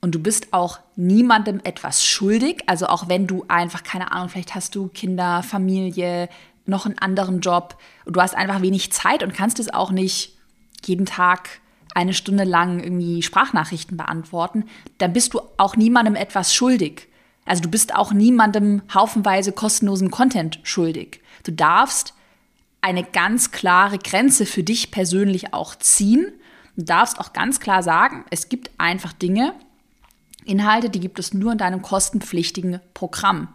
Und 0.00 0.14
du 0.14 0.18
bist 0.18 0.52
auch 0.52 0.78
niemandem 0.96 1.60
etwas 1.64 2.04
schuldig. 2.04 2.62
Also 2.66 2.86
auch 2.86 3.08
wenn 3.08 3.26
du 3.26 3.44
einfach, 3.48 3.82
keine 3.82 4.12
Ahnung, 4.12 4.28
vielleicht 4.28 4.54
hast 4.54 4.74
du 4.74 4.88
Kinder, 4.88 5.42
Familie, 5.42 6.28
noch 6.66 6.86
einen 6.86 6.98
anderen 6.98 7.40
Job 7.40 7.76
und 8.04 8.16
du 8.16 8.20
hast 8.20 8.36
einfach 8.36 8.62
wenig 8.62 8.92
Zeit 8.92 9.22
und 9.22 9.34
kannst 9.34 9.58
es 9.58 9.72
auch 9.72 9.90
nicht 9.90 10.38
jeden 10.84 11.06
Tag 11.06 11.60
eine 11.94 12.14
Stunde 12.14 12.44
lang 12.44 12.80
irgendwie 12.80 13.22
Sprachnachrichten 13.22 13.96
beantworten, 13.96 14.64
dann 14.98 15.12
bist 15.12 15.34
du 15.34 15.40
auch 15.56 15.76
niemandem 15.76 16.14
etwas 16.14 16.54
schuldig. 16.54 17.08
Also 17.44 17.62
du 17.62 17.68
bist 17.68 17.94
auch 17.94 18.12
niemandem 18.12 18.82
haufenweise 18.92 19.52
kostenlosen 19.52 20.10
Content 20.10 20.60
schuldig. 20.62 21.20
Du 21.42 21.52
darfst 21.52 22.14
eine 22.80 23.04
ganz 23.04 23.50
klare 23.50 23.98
Grenze 23.98 24.46
für 24.46 24.62
dich 24.62 24.90
persönlich 24.90 25.52
auch 25.52 25.74
ziehen. 25.74 26.32
Du 26.76 26.84
darfst 26.84 27.18
auch 27.18 27.32
ganz 27.32 27.60
klar 27.60 27.82
sagen, 27.82 28.24
es 28.30 28.48
gibt 28.48 28.70
einfach 28.78 29.12
Dinge, 29.12 29.54
Inhalte, 30.44 30.90
die 30.90 31.00
gibt 31.00 31.18
es 31.18 31.34
nur 31.34 31.52
in 31.52 31.58
deinem 31.58 31.82
kostenpflichtigen 31.82 32.80
Programm. 32.94 33.48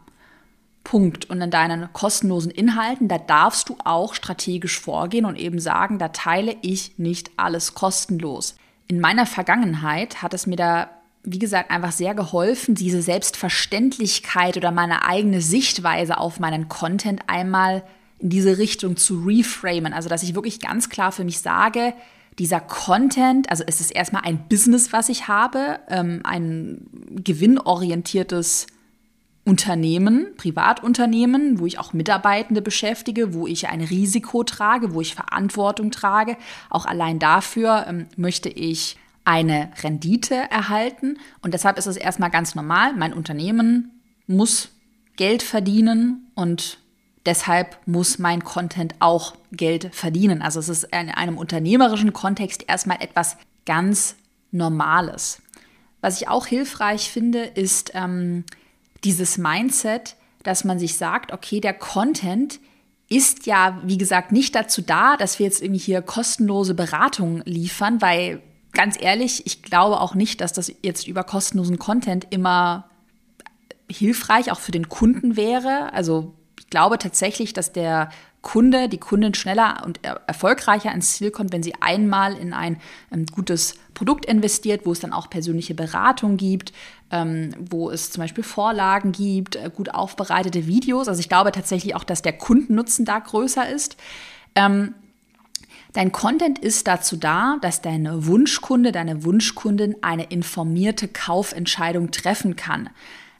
Punkt. 0.83 1.29
Und 1.29 1.41
in 1.41 1.51
deinen 1.51 1.91
kostenlosen 1.91 2.51
Inhalten, 2.51 3.07
da 3.07 3.17
darfst 3.17 3.69
du 3.69 3.77
auch 3.83 4.13
strategisch 4.13 4.79
vorgehen 4.79 5.25
und 5.25 5.35
eben 5.35 5.59
sagen, 5.59 5.99
da 5.99 6.09
teile 6.09 6.55
ich 6.61 6.97
nicht 6.97 7.31
alles 7.37 7.73
kostenlos. 7.73 8.55
In 8.87 9.01
meiner 9.01 9.25
Vergangenheit 9.25 10.21
hat 10.21 10.33
es 10.33 10.45
mir 10.47 10.55
da, 10.55 10.89
wie 11.25 11.39
gesagt, 11.39 11.71
einfach 11.71 11.91
sehr 11.91 12.13
geholfen, 12.13 12.75
diese 12.75 13.01
Selbstverständlichkeit 13.01 14.57
oder 14.57 14.71
meine 14.71 15.05
eigene 15.05 15.41
Sichtweise 15.41 16.17
auf 16.17 16.39
meinen 16.39 16.69
Content 16.69 17.21
einmal 17.27 17.83
in 18.19 18.29
diese 18.29 18.57
Richtung 18.57 18.95
zu 18.95 19.23
reframen. 19.25 19.93
Also, 19.93 20.07
dass 20.07 20.23
ich 20.23 20.35
wirklich 20.35 20.59
ganz 20.59 20.89
klar 20.89 21.11
für 21.11 21.23
mich 21.23 21.39
sage, 21.39 21.93
dieser 22.37 22.59
Content, 22.59 23.49
also 23.49 23.63
es 23.65 23.79
ist 23.81 23.91
erstmal 23.91 24.23
ein 24.23 24.47
Business, 24.49 24.93
was 24.93 25.09
ich 25.09 25.27
habe, 25.27 25.79
ähm, 25.89 26.21
ein 26.23 26.85
gewinnorientiertes 27.09 28.67
Unternehmen, 29.45 30.27
Privatunternehmen, 30.37 31.59
wo 31.59 31.65
ich 31.65 31.79
auch 31.79 31.93
Mitarbeitende 31.93 32.61
beschäftige, 32.61 33.33
wo 33.33 33.47
ich 33.47 33.67
ein 33.69 33.81
Risiko 33.81 34.43
trage, 34.43 34.93
wo 34.93 35.01
ich 35.01 35.15
Verantwortung 35.15 35.91
trage. 35.91 36.35
Auch 36.69 36.85
allein 36.85 37.19
dafür 37.19 37.85
ähm, 37.87 38.07
möchte 38.17 38.49
ich 38.49 38.97
eine 39.25 39.71
Rendite 39.83 40.35
erhalten. 40.35 41.17
Und 41.41 41.53
deshalb 41.53 41.77
ist 41.77 41.87
es 41.87 41.97
erstmal 41.97 42.31
ganz 42.31 42.55
normal. 42.55 42.93
Mein 42.95 43.13
Unternehmen 43.13 44.01
muss 44.27 44.69
Geld 45.17 45.43
verdienen 45.43 46.31
und 46.35 46.79
Deshalb 47.25 47.79
muss 47.87 48.19
mein 48.19 48.43
Content 48.43 48.95
auch 48.99 49.35
Geld 49.51 49.93
verdienen. 49.95 50.41
Also 50.41 50.59
es 50.59 50.69
ist 50.69 50.83
in 50.83 51.09
einem 51.09 51.37
unternehmerischen 51.37 52.13
Kontext 52.13 52.63
erstmal 52.67 53.01
etwas 53.01 53.37
ganz 53.65 54.15
Normales. 54.51 55.41
Was 56.01 56.21
ich 56.21 56.27
auch 56.27 56.45
hilfreich 56.45 57.09
finde, 57.09 57.43
ist 57.43 57.91
ähm, 57.95 58.45
dieses 59.03 59.37
Mindset, 59.37 60.15
dass 60.43 60.63
man 60.63 60.77
sich 60.77 60.97
sagt, 60.97 61.33
okay, 61.33 61.59
der 61.59 61.73
Content 61.73 62.59
ist 63.09 63.47
ja, 63.47 63.81
wie 63.83 63.97
gesagt, 63.97 64.31
nicht 64.31 64.53
dazu 64.53 64.81
da, 64.81 65.17
dass 65.17 65.39
wir 65.39 65.47
jetzt 65.47 65.61
irgendwie 65.61 65.81
hier 65.81 66.01
kostenlose 66.03 66.75
Beratungen 66.75 67.41
liefern, 67.45 68.01
weil 68.01 68.41
ganz 68.75 69.01
ehrlich, 69.01 69.45
ich 69.47 69.63
glaube 69.63 69.99
auch 69.99 70.13
nicht, 70.13 70.41
dass 70.41 70.53
das 70.53 70.71
jetzt 70.83 71.07
über 71.07 71.23
kostenlosen 71.23 71.79
Content 71.79 72.27
immer 72.29 72.89
hilfreich 73.89 74.51
auch 74.51 74.59
für 74.59 74.71
den 74.71 74.89
Kunden 74.89 75.35
wäre. 75.35 75.91
Also 75.93 76.35
ich 76.59 76.69
glaube 76.69 76.97
tatsächlich, 76.97 77.53
dass 77.53 77.73
der 77.73 78.09
Kunde, 78.41 78.89
die 78.89 78.99
Kundin 78.99 79.33
schneller 79.33 79.81
und 79.85 80.01
erfolgreicher 80.03 80.91
ins 80.91 81.13
Ziel 81.13 81.31
kommt, 81.31 81.51
wenn 81.51 81.63
sie 81.63 81.73
einmal 81.81 82.37
in 82.37 82.53
ein 82.53 82.77
ähm, 83.11 83.25
gutes 83.25 83.73
Produkt 83.95 84.27
investiert, 84.27 84.85
wo 84.85 84.91
es 84.91 84.99
dann 84.99 85.13
auch 85.13 85.31
persönliche 85.31 85.73
Beratung 85.73 86.37
gibt, 86.37 86.71
ähm, 87.09 87.55
wo 87.59 87.89
es 87.89 88.11
zum 88.11 88.21
Beispiel 88.21 88.43
Vorlagen 88.43 89.13
gibt, 89.13 89.55
äh, 89.55 89.71
gut 89.75 89.95
aufbereitete 89.95 90.67
Videos. 90.67 91.07
Also 91.07 91.21
ich 91.21 91.29
glaube 91.29 91.51
tatsächlich 91.53 91.95
auch, 91.95 92.03
dass 92.03 92.21
der 92.21 92.33
Kundennutzen 92.33 93.03
da 93.03 93.17
größer 93.17 93.67
ist. 93.67 93.97
Ähm, 94.53 94.93
Dein 95.95 96.11
Content 96.11 96.59
ist 96.59 96.87
dazu 96.87 97.15
da, 97.15 97.57
dass 97.61 97.81
deine 97.81 98.25
Wunschkunde, 98.25 98.91
deine 98.91 99.23
Wunschkundin 99.23 99.95
eine 100.01 100.25
informierte 100.25 101.07
Kaufentscheidung 101.07 102.11
treffen 102.11 102.57
kann. 102.57 102.89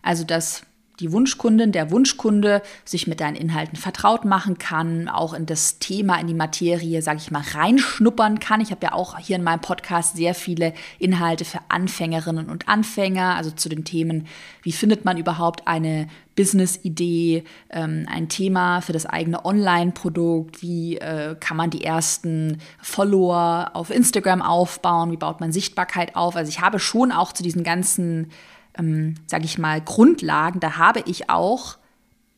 Also 0.02 0.24
dass 0.24 0.62
die 1.02 1.12
Wunschkundin, 1.12 1.74
der 1.74 1.92
Wunschkunde 1.92 2.62
sich 2.86 3.08
mit 3.08 3.20
deinen 3.20 3.36
Inhalten 3.36 3.76
vertraut 3.76 4.24
machen 4.24 4.58
kann, 4.58 5.10
auch 5.10 5.34
in 5.34 5.46
das 5.46 5.80
Thema, 5.80 6.18
in 6.18 6.28
die 6.28 6.34
Materie, 6.34 7.02
sage 7.02 7.20
ich 7.20 7.30
mal, 7.30 7.44
reinschnuppern 7.44 8.40
kann. 8.40 8.62
Ich 8.62 8.72
habe 8.72 8.86
ja 8.86 8.94
auch 8.94 9.20
hier 9.20 9.36
in 9.36 9.44
meinem 9.44 9.60
Podcast 9.60 10.16
sehr 10.16 10.34
viele 10.34 10.74
Inhalte 10.98 11.44
für 11.44 11.60
Anfängerinnen 11.68 12.50
und 12.50 12.70
Anfänger, 12.70 13.36
also 13.36 13.52
zu 13.52 13.68
den 13.68 13.84
Themen, 13.84 14.28
wie 14.64 14.72
findet 14.72 15.04
man 15.04 15.18
überhaupt 15.18 15.68
eine 15.68 16.08
Business-Idee, 16.36 17.44
ähm, 17.70 18.06
ein 18.12 18.30
Thema 18.30 18.82
für 18.82 18.94
das 18.94 19.06
eigene 19.06 19.46
Online-Produkt, 19.46 20.62
wie 20.62 20.98
äh, 20.98 21.36
kann 21.40 21.58
man 21.58 21.70
die 21.70 21.84
ersten 21.84 22.60
Follower 22.82 23.72
auf 23.74 23.90
Instagram 23.90 24.42
aufbauen, 24.42 25.12
wie 25.12 25.18
baut 25.18 25.40
man 25.40 25.52
Sichtbarkeit 25.52 26.16
auf. 26.16 26.36
Also 26.36 26.50
ich 26.50 26.60
habe 26.60 26.80
schon 26.80 27.12
auch 27.12 27.32
zu 27.32 27.44
diesen 27.44 27.64
ganzen 27.64 28.32
ähm, 28.78 29.16
sage 29.28 29.46
ich 29.46 29.58
mal, 29.58 29.82
Grundlagen, 29.82 30.60
da 30.60 30.78
habe 30.78 31.04
ich 31.06 31.30
auch 31.30 31.78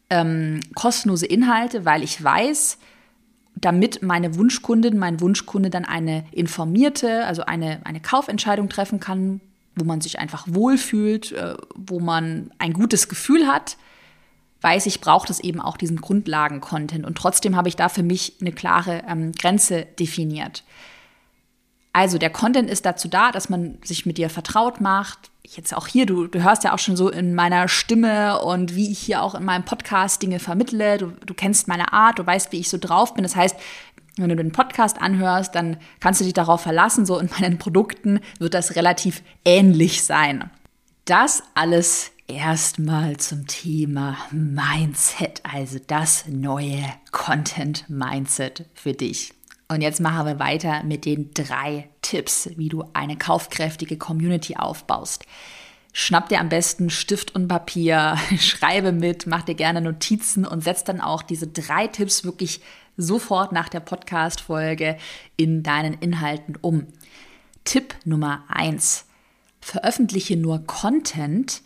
ähm, 0.10 0.60
kostenlose 0.76 1.26
Inhalte, 1.26 1.86
weil 1.86 2.04
ich 2.04 2.24
weiß, 2.24 2.78
damit 3.56 4.04
meine 4.04 4.36
Wunschkundin, 4.36 4.98
mein 4.98 5.20
Wunschkunde 5.20 5.70
dann 5.70 5.86
eine 5.86 6.26
informierte, 6.32 7.26
also 7.26 7.44
eine, 7.44 7.80
eine 7.86 8.00
Kaufentscheidung 8.00 8.70
treffen 8.70 9.00
kann, 9.00 9.42
wo 9.78 9.86
man 9.86 10.02
sich 10.02 10.20
einfach 10.20 10.46
wohlfühlt, 10.50 11.32
äh, 11.32 11.56
wo 11.76 12.00
man 12.00 12.52
ein 12.60 12.74
gutes 12.74 13.10
Gefühl 13.10 13.48
hat, 13.48 13.78
weiß 14.62 14.86
ich, 14.88 15.02
braucht 15.02 15.30
es 15.30 15.40
eben 15.40 15.62
auch 15.62 15.78
diesen 15.78 16.02
Grundlagen-Content. 16.02 17.06
Und 17.06 17.18
trotzdem 17.18 17.56
habe 17.56 17.70
ich 17.70 17.76
da 17.76 17.90
für 17.90 18.04
mich 18.04 18.36
eine 18.42 18.52
klare 18.52 19.04
ähm, 19.08 19.32
Grenze 19.32 19.86
definiert. 20.00 20.64
Also 21.94 22.18
der 22.18 22.30
Content 22.30 22.70
ist 22.70 22.86
dazu 22.86 23.08
da, 23.08 23.32
dass 23.32 23.50
man 23.50 23.80
sich 23.84 24.06
mit 24.06 24.18
dir 24.18 24.30
vertraut 24.30 24.82
macht, 24.82 25.32
jetzt 25.56 25.76
auch 25.76 25.88
hier, 25.88 26.06
du, 26.06 26.28
du 26.28 26.44
hörst 26.44 26.64
ja 26.64 26.74
auch 26.74 26.80
schon 26.80 26.98
so 26.98 27.10
in 27.10 27.34
meiner 27.34 27.68
Stimme 27.68 28.42
und 28.42 28.76
wie 28.76 28.92
ich 28.92 29.00
hier 29.00 29.22
auch 29.22 29.36
in 29.36 29.46
meinem 29.46 29.64
Podcast 29.64 30.22
Dinge 30.22 30.40
vermittle. 30.40 30.98
Du, 30.98 31.14
du 31.26 31.34
kennst 31.34 31.68
meine 31.68 31.94
Art, 31.94 32.20
du 32.20 32.26
weißt, 32.26 32.52
wie 32.52 32.60
ich 32.60 32.70
so 32.70 32.78
drauf 32.78 33.14
bin. 33.14 33.24
Das 33.24 33.36
heißt, 33.36 33.56
wenn 34.22 34.30
du 34.30 34.36
den 34.36 34.52
Podcast 34.52 35.02
anhörst, 35.02 35.56
dann 35.56 35.78
kannst 36.00 36.22
du 36.22 36.26
dich 36.26 36.34
darauf 36.34 36.62
verlassen, 36.62 37.06
so 37.06 37.20
in 37.20 37.30
meinen 37.40 37.58
Produkten 37.58 38.20
wird 38.40 38.54
das 38.54 38.76
relativ 38.76 39.22
ähnlich 39.46 40.04
sein. 40.04 40.50
Das 41.06 41.44
alles 41.56 42.12
erstmal 42.28 43.18
zum 43.18 43.48
Thema 43.48 44.18
Mindset, 44.32 45.42
also 45.44 45.80
das 45.86 46.26
neue 46.28 46.84
Content 47.12 47.90
Mindset 47.90 48.66
für 48.74 48.94
dich. 48.94 49.34
Und 49.70 49.82
jetzt 49.82 50.00
machen 50.00 50.26
wir 50.26 50.40
weiter 50.40 50.84
mit 50.84 51.06
den 51.06 51.34
drei 51.34 51.90
Tipps, 52.02 52.50
wie 52.56 52.70
du 52.70 52.86
eine 52.94 53.18
kaufkräftige 53.18 53.98
Community 53.98 54.56
aufbaust. 54.56 55.26
schnapp 55.94 56.30
dir 56.30 56.40
am 56.40 56.50
besten 56.50 56.90
Stift 56.90 57.34
und 57.34 57.48
Papier, 57.48 58.18
schreibe 58.40 58.92
mit, 58.92 59.26
mach 59.26 59.44
dir 59.44 59.56
gerne 59.56 59.82
Notizen 59.82 60.46
und 60.46 60.64
setz 60.64 60.84
dann 60.84 61.02
auch 61.02 61.22
diese 61.24 61.48
drei 61.48 61.88
Tipps 61.88 62.24
wirklich 62.24 62.62
sofort 62.98 63.52
nach 63.52 63.70
der 63.70 63.80
Podcast-Folge 63.80 64.98
in 65.38 65.64
deinen 65.64 65.94
Inhalten 65.94 66.58
um. 66.60 66.88
Tipp 67.64 67.96
Nummer 68.04 68.44
eins: 68.48 69.06
Veröffentliche 69.62 70.36
nur 70.36 70.66
Content, 70.66 71.62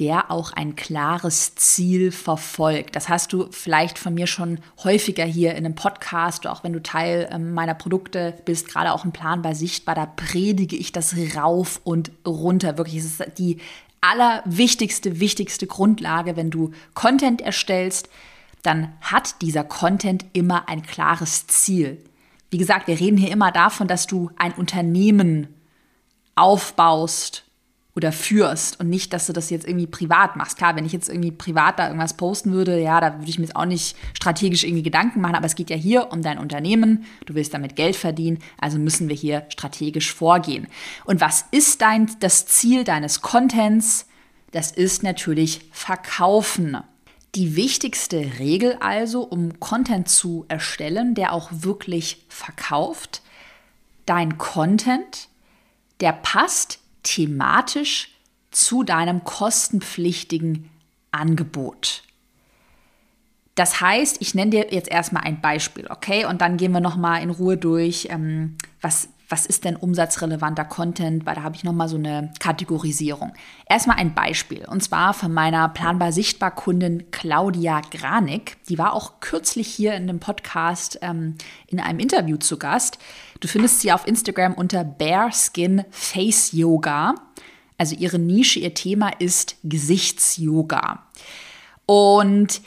der 0.00 0.30
auch 0.30 0.52
ein 0.52 0.74
klares 0.74 1.54
Ziel 1.54 2.10
verfolgt. 2.10 2.96
Das 2.96 3.08
hast 3.08 3.32
du 3.32 3.46
vielleicht 3.50 3.98
von 3.98 4.14
mir 4.14 4.26
schon 4.26 4.58
häufiger 4.82 5.24
hier 5.24 5.52
in 5.52 5.64
einem 5.64 5.76
Podcast, 5.76 6.46
auch 6.46 6.64
wenn 6.64 6.72
du 6.72 6.82
Teil 6.82 7.28
ähm, 7.30 7.54
meiner 7.54 7.74
Produkte 7.74 8.34
bist, 8.44 8.68
gerade 8.68 8.92
auch 8.92 9.04
im 9.04 9.12
Plan 9.12 9.42
bei 9.42 9.54
Sichtbar, 9.54 9.94
da 9.94 10.06
predige 10.06 10.76
ich 10.76 10.90
das 10.90 11.14
rauf 11.36 11.80
und 11.84 12.10
runter. 12.26 12.76
Wirklich, 12.76 12.96
es 12.96 13.20
ist 13.20 13.38
die 13.38 13.58
allerwichtigste, 14.00 15.20
wichtigste 15.20 15.66
Grundlage, 15.66 16.36
wenn 16.36 16.50
du 16.50 16.72
Content 16.94 17.40
erstellst, 17.40 18.08
dann 18.64 18.92
hat 19.00 19.42
dieser 19.42 19.62
Content 19.62 20.24
immer 20.32 20.68
ein 20.68 20.82
klares 20.82 21.46
Ziel. 21.46 22.02
Wie 22.50 22.58
gesagt, 22.58 22.88
wir 22.88 22.98
reden 22.98 23.16
hier 23.16 23.30
immer 23.30 23.52
davon, 23.52 23.88
dass 23.88 24.06
du 24.06 24.30
ein 24.36 24.52
Unternehmen 24.52 25.48
aufbaust 26.34 27.44
oder 27.94 28.10
führst 28.10 28.80
und 28.80 28.88
nicht, 28.88 29.12
dass 29.12 29.26
du 29.26 29.32
das 29.32 29.50
jetzt 29.50 29.66
irgendwie 29.68 29.86
privat 29.86 30.34
machst. 30.36 30.56
Klar, 30.56 30.74
wenn 30.74 30.84
ich 30.84 30.92
jetzt 30.92 31.08
irgendwie 31.08 31.30
privat 31.30 31.78
da 31.78 31.86
irgendwas 31.86 32.16
posten 32.16 32.52
würde, 32.52 32.80
ja, 32.80 33.00
da 33.00 33.18
würde 33.18 33.28
ich 33.28 33.38
mir 33.38 33.44
jetzt 33.44 33.54
auch 33.54 33.66
nicht 33.66 33.96
strategisch 34.14 34.64
irgendwie 34.64 34.82
Gedanken 34.82 35.20
machen, 35.20 35.36
aber 35.36 35.46
es 35.46 35.54
geht 35.54 35.70
ja 35.70 35.76
hier 35.76 36.10
um 36.10 36.22
dein 36.22 36.38
Unternehmen, 36.38 37.04
du 37.26 37.34
willst 37.34 37.54
damit 37.54 37.76
Geld 37.76 37.96
verdienen, 37.96 38.38
also 38.58 38.78
müssen 38.78 39.08
wir 39.08 39.16
hier 39.16 39.44
strategisch 39.48 40.12
vorgehen. 40.12 40.66
Und 41.04 41.20
was 41.20 41.44
ist 41.50 41.82
dein 41.82 42.10
das 42.20 42.46
Ziel 42.46 42.82
deines 42.82 43.20
Contents? 43.20 44.06
Das 44.50 44.72
ist 44.72 45.02
natürlich 45.02 45.68
verkaufen. 45.70 46.78
Die 47.34 47.56
wichtigste 47.56 48.38
Regel 48.38 48.76
also, 48.80 49.22
um 49.22 49.58
Content 49.58 50.08
zu 50.08 50.44
erstellen, 50.48 51.14
der 51.14 51.32
auch 51.32 51.50
wirklich 51.50 52.24
verkauft, 52.28 53.22
dein 54.06 54.38
Content, 54.38 55.28
der 56.00 56.12
passt 56.12 56.78
thematisch 57.02 58.10
zu 58.52 58.84
deinem 58.84 59.24
kostenpflichtigen 59.24 60.70
Angebot. 61.10 62.04
Das 63.56 63.80
heißt, 63.80 64.16
ich 64.20 64.34
nenne 64.34 64.50
dir 64.50 64.72
jetzt 64.72 64.88
erstmal 64.88 65.24
ein 65.24 65.40
Beispiel, 65.40 65.86
okay? 65.88 66.26
Und 66.26 66.40
dann 66.40 66.56
gehen 66.56 66.72
wir 66.72 66.80
nochmal 66.80 67.22
in 67.22 67.30
Ruhe 67.30 67.56
durch, 67.56 68.08
ähm, 68.10 68.56
was, 68.80 69.08
was 69.34 69.46
ist 69.46 69.64
denn 69.64 69.74
umsatzrelevanter 69.74 70.64
Content, 70.64 71.26
weil 71.26 71.34
da 71.34 71.42
habe 71.42 71.56
ich 71.56 71.64
nochmal 71.64 71.88
so 71.88 71.96
eine 71.96 72.32
Kategorisierung. 72.38 73.32
Erstmal 73.68 73.96
ein 73.96 74.14
Beispiel, 74.14 74.64
und 74.64 74.80
zwar 74.80 75.12
von 75.12 75.34
meiner 75.34 75.68
planbar 75.70 76.12
sichtbar 76.12 76.52
Kundin 76.52 77.10
Claudia 77.10 77.80
Granik. 77.90 78.58
Die 78.68 78.78
war 78.78 78.92
auch 78.92 79.18
kürzlich 79.18 79.66
hier 79.66 79.94
in 79.94 80.06
dem 80.06 80.20
Podcast 80.20 81.00
ähm, 81.02 81.34
in 81.66 81.80
einem 81.80 81.98
Interview 81.98 82.36
zu 82.36 82.60
Gast. 82.60 82.98
Du 83.40 83.48
findest 83.48 83.80
sie 83.80 83.90
auf 83.90 84.06
Instagram 84.06 84.54
unter 84.54 84.84
Bare 84.84 85.32
Skin 85.32 85.82
Face 85.90 86.52
Yoga. 86.52 87.16
Also 87.76 87.96
ihre 87.96 88.20
Nische, 88.20 88.60
ihr 88.60 88.72
Thema 88.72 89.08
ist 89.18 89.56
Gesichtsyoga. 89.64 91.02
Und 91.86 92.60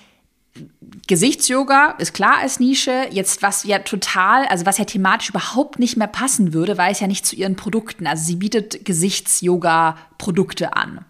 Gesichtsyoga 1.08 1.92
ist 2.00 2.14
klar 2.14 2.38
als 2.42 2.60
Nische. 2.60 3.08
Jetzt, 3.12 3.42
was 3.42 3.64
ja 3.64 3.80
total, 3.80 4.46
also 4.48 4.66
was 4.66 4.78
ja 4.78 4.86
thematisch 4.86 5.30
überhaupt 5.30 5.80
nicht 5.80 5.98
mehr 5.98 6.08
passen 6.08 6.54
würde, 6.54 6.78
weil 6.78 6.92
es 6.92 7.00
ja 7.00 7.08
nicht 7.08 7.26
zu 7.26 7.36
ihren 7.36 7.56
Produkten. 7.56 8.08
Also 8.08 8.26
sie 8.26 8.36
bietet 8.36 8.86
Gesichtsyoga-Produkte 8.86 10.76
an, 10.76 11.06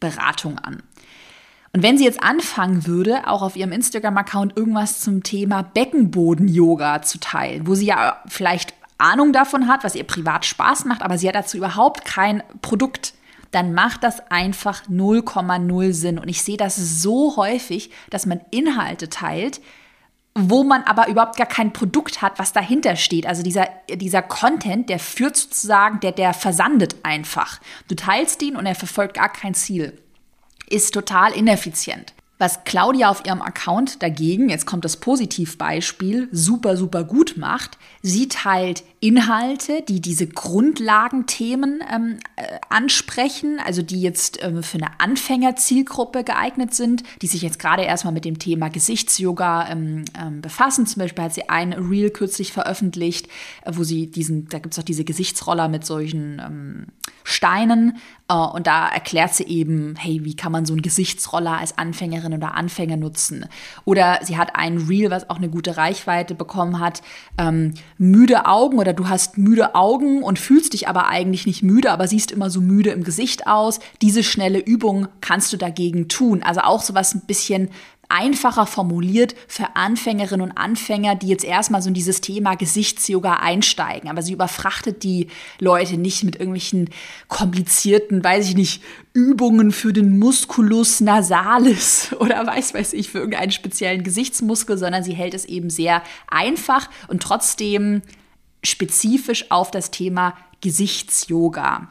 Beratung 0.00 0.58
an. 0.58 0.82
Und 1.72 1.82
wenn 1.82 1.98
sie 1.98 2.04
jetzt 2.04 2.22
anfangen 2.22 2.86
würde, 2.86 3.28
auch 3.28 3.42
auf 3.42 3.54
ihrem 3.54 3.72
Instagram-Account 3.72 4.56
irgendwas 4.56 5.00
zum 5.00 5.22
Thema 5.22 5.62
Beckenboden-Yoga 5.62 7.02
zu 7.02 7.18
teilen, 7.20 7.66
wo 7.66 7.74
sie 7.74 7.86
ja 7.86 8.22
vielleicht 8.28 8.72
Ahnung 8.98 9.32
davon 9.32 9.68
hat, 9.68 9.84
was 9.84 9.94
ihr 9.94 10.04
privat 10.04 10.46
Spaß 10.46 10.86
macht, 10.86 11.02
aber 11.02 11.18
sie 11.18 11.28
hat 11.28 11.34
dazu 11.34 11.58
überhaupt 11.58 12.04
kein 12.04 12.42
Produkt 12.62 13.12
dann 13.56 13.72
macht 13.72 14.04
das 14.04 14.20
einfach 14.30 14.84
0,0 14.84 15.92
Sinn. 15.94 16.18
Und 16.18 16.28
ich 16.28 16.42
sehe 16.42 16.58
das 16.58 16.76
so 16.76 17.36
häufig, 17.36 17.90
dass 18.10 18.26
man 18.26 18.42
Inhalte 18.50 19.08
teilt, 19.08 19.62
wo 20.34 20.62
man 20.62 20.82
aber 20.82 21.08
überhaupt 21.08 21.38
gar 21.38 21.46
kein 21.46 21.72
Produkt 21.72 22.20
hat, 22.20 22.38
was 22.38 22.52
dahinter 22.52 22.96
steht. 22.96 23.26
Also 23.26 23.42
dieser, 23.42 23.66
dieser 23.88 24.20
Content, 24.20 24.90
der 24.90 24.98
führt 24.98 25.38
sozusagen, 25.38 26.00
der, 26.00 26.12
der 26.12 26.34
versandet 26.34 26.96
einfach. 27.02 27.58
Du 27.88 27.94
teilst 27.94 28.42
ihn 28.42 28.56
und 28.56 28.66
er 28.66 28.74
verfolgt 28.74 29.14
gar 29.14 29.32
kein 29.32 29.54
Ziel. 29.54 29.98
Ist 30.68 30.92
total 30.92 31.32
ineffizient. 31.32 32.12
Was 32.38 32.64
Claudia 32.64 33.08
auf 33.08 33.24
ihrem 33.24 33.40
Account 33.40 34.02
dagegen, 34.02 34.50
jetzt 34.50 34.66
kommt 34.66 34.84
das 34.84 34.98
Positivbeispiel, 34.98 36.28
super, 36.32 36.76
super 36.76 37.02
gut 37.02 37.38
macht, 37.38 37.78
sie 38.02 38.28
teilt 38.28 38.84
Inhalte, 39.00 39.82
die 39.88 40.02
diese 40.02 40.26
Grundlagenthemen 40.26 41.82
ähm, 41.90 42.18
äh, 42.36 42.58
ansprechen, 42.68 43.58
also 43.64 43.80
die 43.80 44.02
jetzt 44.02 44.42
ähm, 44.42 44.62
für 44.62 44.76
eine 44.76 45.00
Anfängerzielgruppe 45.00 46.24
geeignet 46.24 46.74
sind, 46.74 47.04
die 47.22 47.26
sich 47.26 47.40
jetzt 47.40 47.58
gerade 47.58 47.84
erstmal 47.84 48.12
mit 48.12 48.26
dem 48.26 48.38
Thema 48.38 48.68
Gesichtsyoga 48.68 49.70
ähm, 49.70 50.04
ähm 50.18 50.42
befassen. 50.42 50.86
Zum 50.86 51.00
Beispiel 51.00 51.24
hat 51.24 51.34
sie 51.34 51.48
ein 51.48 51.72
Reel 51.72 52.10
kürzlich 52.10 52.52
veröffentlicht, 52.52 53.28
äh, 53.64 53.72
wo 53.72 53.82
sie 53.82 54.10
diesen, 54.10 54.48
da 54.48 54.58
gibt 54.58 54.74
es 54.74 54.78
auch 54.78 54.84
diese 54.84 55.04
Gesichtsroller 55.04 55.68
mit 55.68 55.86
solchen 55.86 56.42
ähm, 56.44 56.86
Steinen 57.28 57.98
äh, 58.28 58.34
und 58.34 58.68
da 58.68 58.88
erklärt 58.88 59.34
sie 59.34 59.44
eben, 59.44 59.96
hey, 59.96 60.20
wie 60.22 60.36
kann 60.36 60.52
man 60.52 60.64
so 60.64 60.72
einen 60.72 60.82
Gesichtsroller 60.82 61.58
als 61.58 61.76
Anfängerin 61.76 62.32
oder 62.32 62.54
Anfänger 62.54 62.96
nutzen? 62.96 63.46
Oder 63.84 64.20
sie 64.22 64.36
hat 64.38 64.54
ein 64.54 64.78
Reel, 64.78 65.10
was 65.10 65.28
auch 65.28 65.36
eine 65.36 65.48
gute 65.48 65.76
Reichweite 65.76 66.36
bekommen 66.36 66.78
hat, 66.78 67.02
ähm, 67.36 67.74
müde 67.98 68.46
Augen 68.46 68.78
oder 68.78 68.92
du 68.92 69.08
hast 69.08 69.38
müde 69.38 69.74
Augen 69.74 70.22
und 70.22 70.38
fühlst 70.38 70.72
dich 70.72 70.88
aber 70.88 71.08
eigentlich 71.08 71.46
nicht 71.46 71.64
müde, 71.64 71.90
aber 71.90 72.06
siehst 72.06 72.30
immer 72.30 72.48
so 72.48 72.60
müde 72.60 72.90
im 72.90 73.02
Gesicht 73.02 73.48
aus. 73.48 73.80
Diese 74.02 74.22
schnelle 74.22 74.60
Übung 74.60 75.08
kannst 75.20 75.52
du 75.52 75.56
dagegen 75.56 76.06
tun. 76.08 76.44
Also 76.44 76.60
auch 76.60 76.82
so 76.82 76.94
was 76.94 77.12
ein 77.14 77.22
bisschen 77.26 77.70
einfacher 78.08 78.66
formuliert 78.66 79.34
für 79.48 79.76
Anfängerinnen 79.76 80.50
und 80.50 80.56
Anfänger, 80.56 81.14
die 81.14 81.28
jetzt 81.28 81.44
erstmal 81.44 81.82
so 81.82 81.88
in 81.88 81.94
dieses 81.94 82.20
Thema 82.20 82.54
Gesichtsyoga 82.54 83.34
einsteigen. 83.34 84.08
Aber 84.08 84.22
sie 84.22 84.32
überfrachtet 84.32 85.02
die 85.02 85.28
Leute 85.58 85.96
nicht 85.96 86.24
mit 86.24 86.36
irgendwelchen 86.36 86.90
komplizierten, 87.28 88.22
weiß 88.22 88.48
ich 88.48 88.54
nicht, 88.54 88.82
Übungen 89.12 89.72
für 89.72 89.92
den 89.92 90.18
Musculus 90.18 91.00
nasalis 91.00 92.12
oder 92.20 92.46
weiß 92.46 92.74
weiß 92.74 92.92
ich, 92.92 93.10
für 93.10 93.18
irgendeinen 93.18 93.52
speziellen 93.52 94.02
Gesichtsmuskel, 94.02 94.78
sondern 94.78 95.02
sie 95.02 95.14
hält 95.14 95.34
es 95.34 95.44
eben 95.44 95.70
sehr 95.70 96.02
einfach 96.28 96.88
und 97.08 97.22
trotzdem 97.22 98.02
spezifisch 98.62 99.50
auf 99.50 99.70
das 99.70 99.90
Thema 99.90 100.34
Gesichtsyoga 100.60 101.88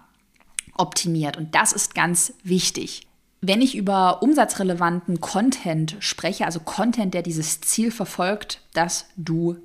optimiert. 0.78 1.38
Und 1.38 1.56
das 1.56 1.74
ist 1.74 1.96
ganz 1.96 2.34
wichtig. 2.44 3.05
Wenn 3.48 3.62
ich 3.62 3.76
über 3.76 4.24
umsatzrelevanten 4.24 5.22
Content 5.22 5.98
spreche, 6.00 6.46
also 6.46 6.60
Content, 6.60 7.14
der 7.14 7.22
dieses 7.22 7.62
Ziel 7.62 7.92
verfolgt, 7.92 8.62
dass 8.74 9.06
du 9.18 9.58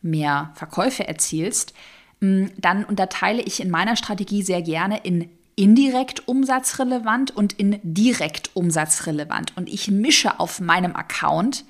mehr 0.00 0.52
Verkäufe 0.54 1.08
erzielst, 1.08 1.74
mm, 2.20 2.46
dann 2.56 2.84
unterteile 2.84 3.42
ich 3.42 3.60
in 3.60 3.70
meiner 3.70 3.96
Strategie 3.96 4.42
sehr 4.42 4.62
gerne 4.62 4.98
in 4.98 5.28
indirekt 5.56 6.28
umsatzrelevant 6.28 7.34
und 7.34 7.54
in 7.54 7.80
direkt 7.82 8.50
umsatzrelevant. 8.54 9.56
Und 9.56 9.70
ich 9.70 9.90
mische 9.90 10.38
auf 10.38 10.60
meinem 10.60 10.94
Account 10.94 11.64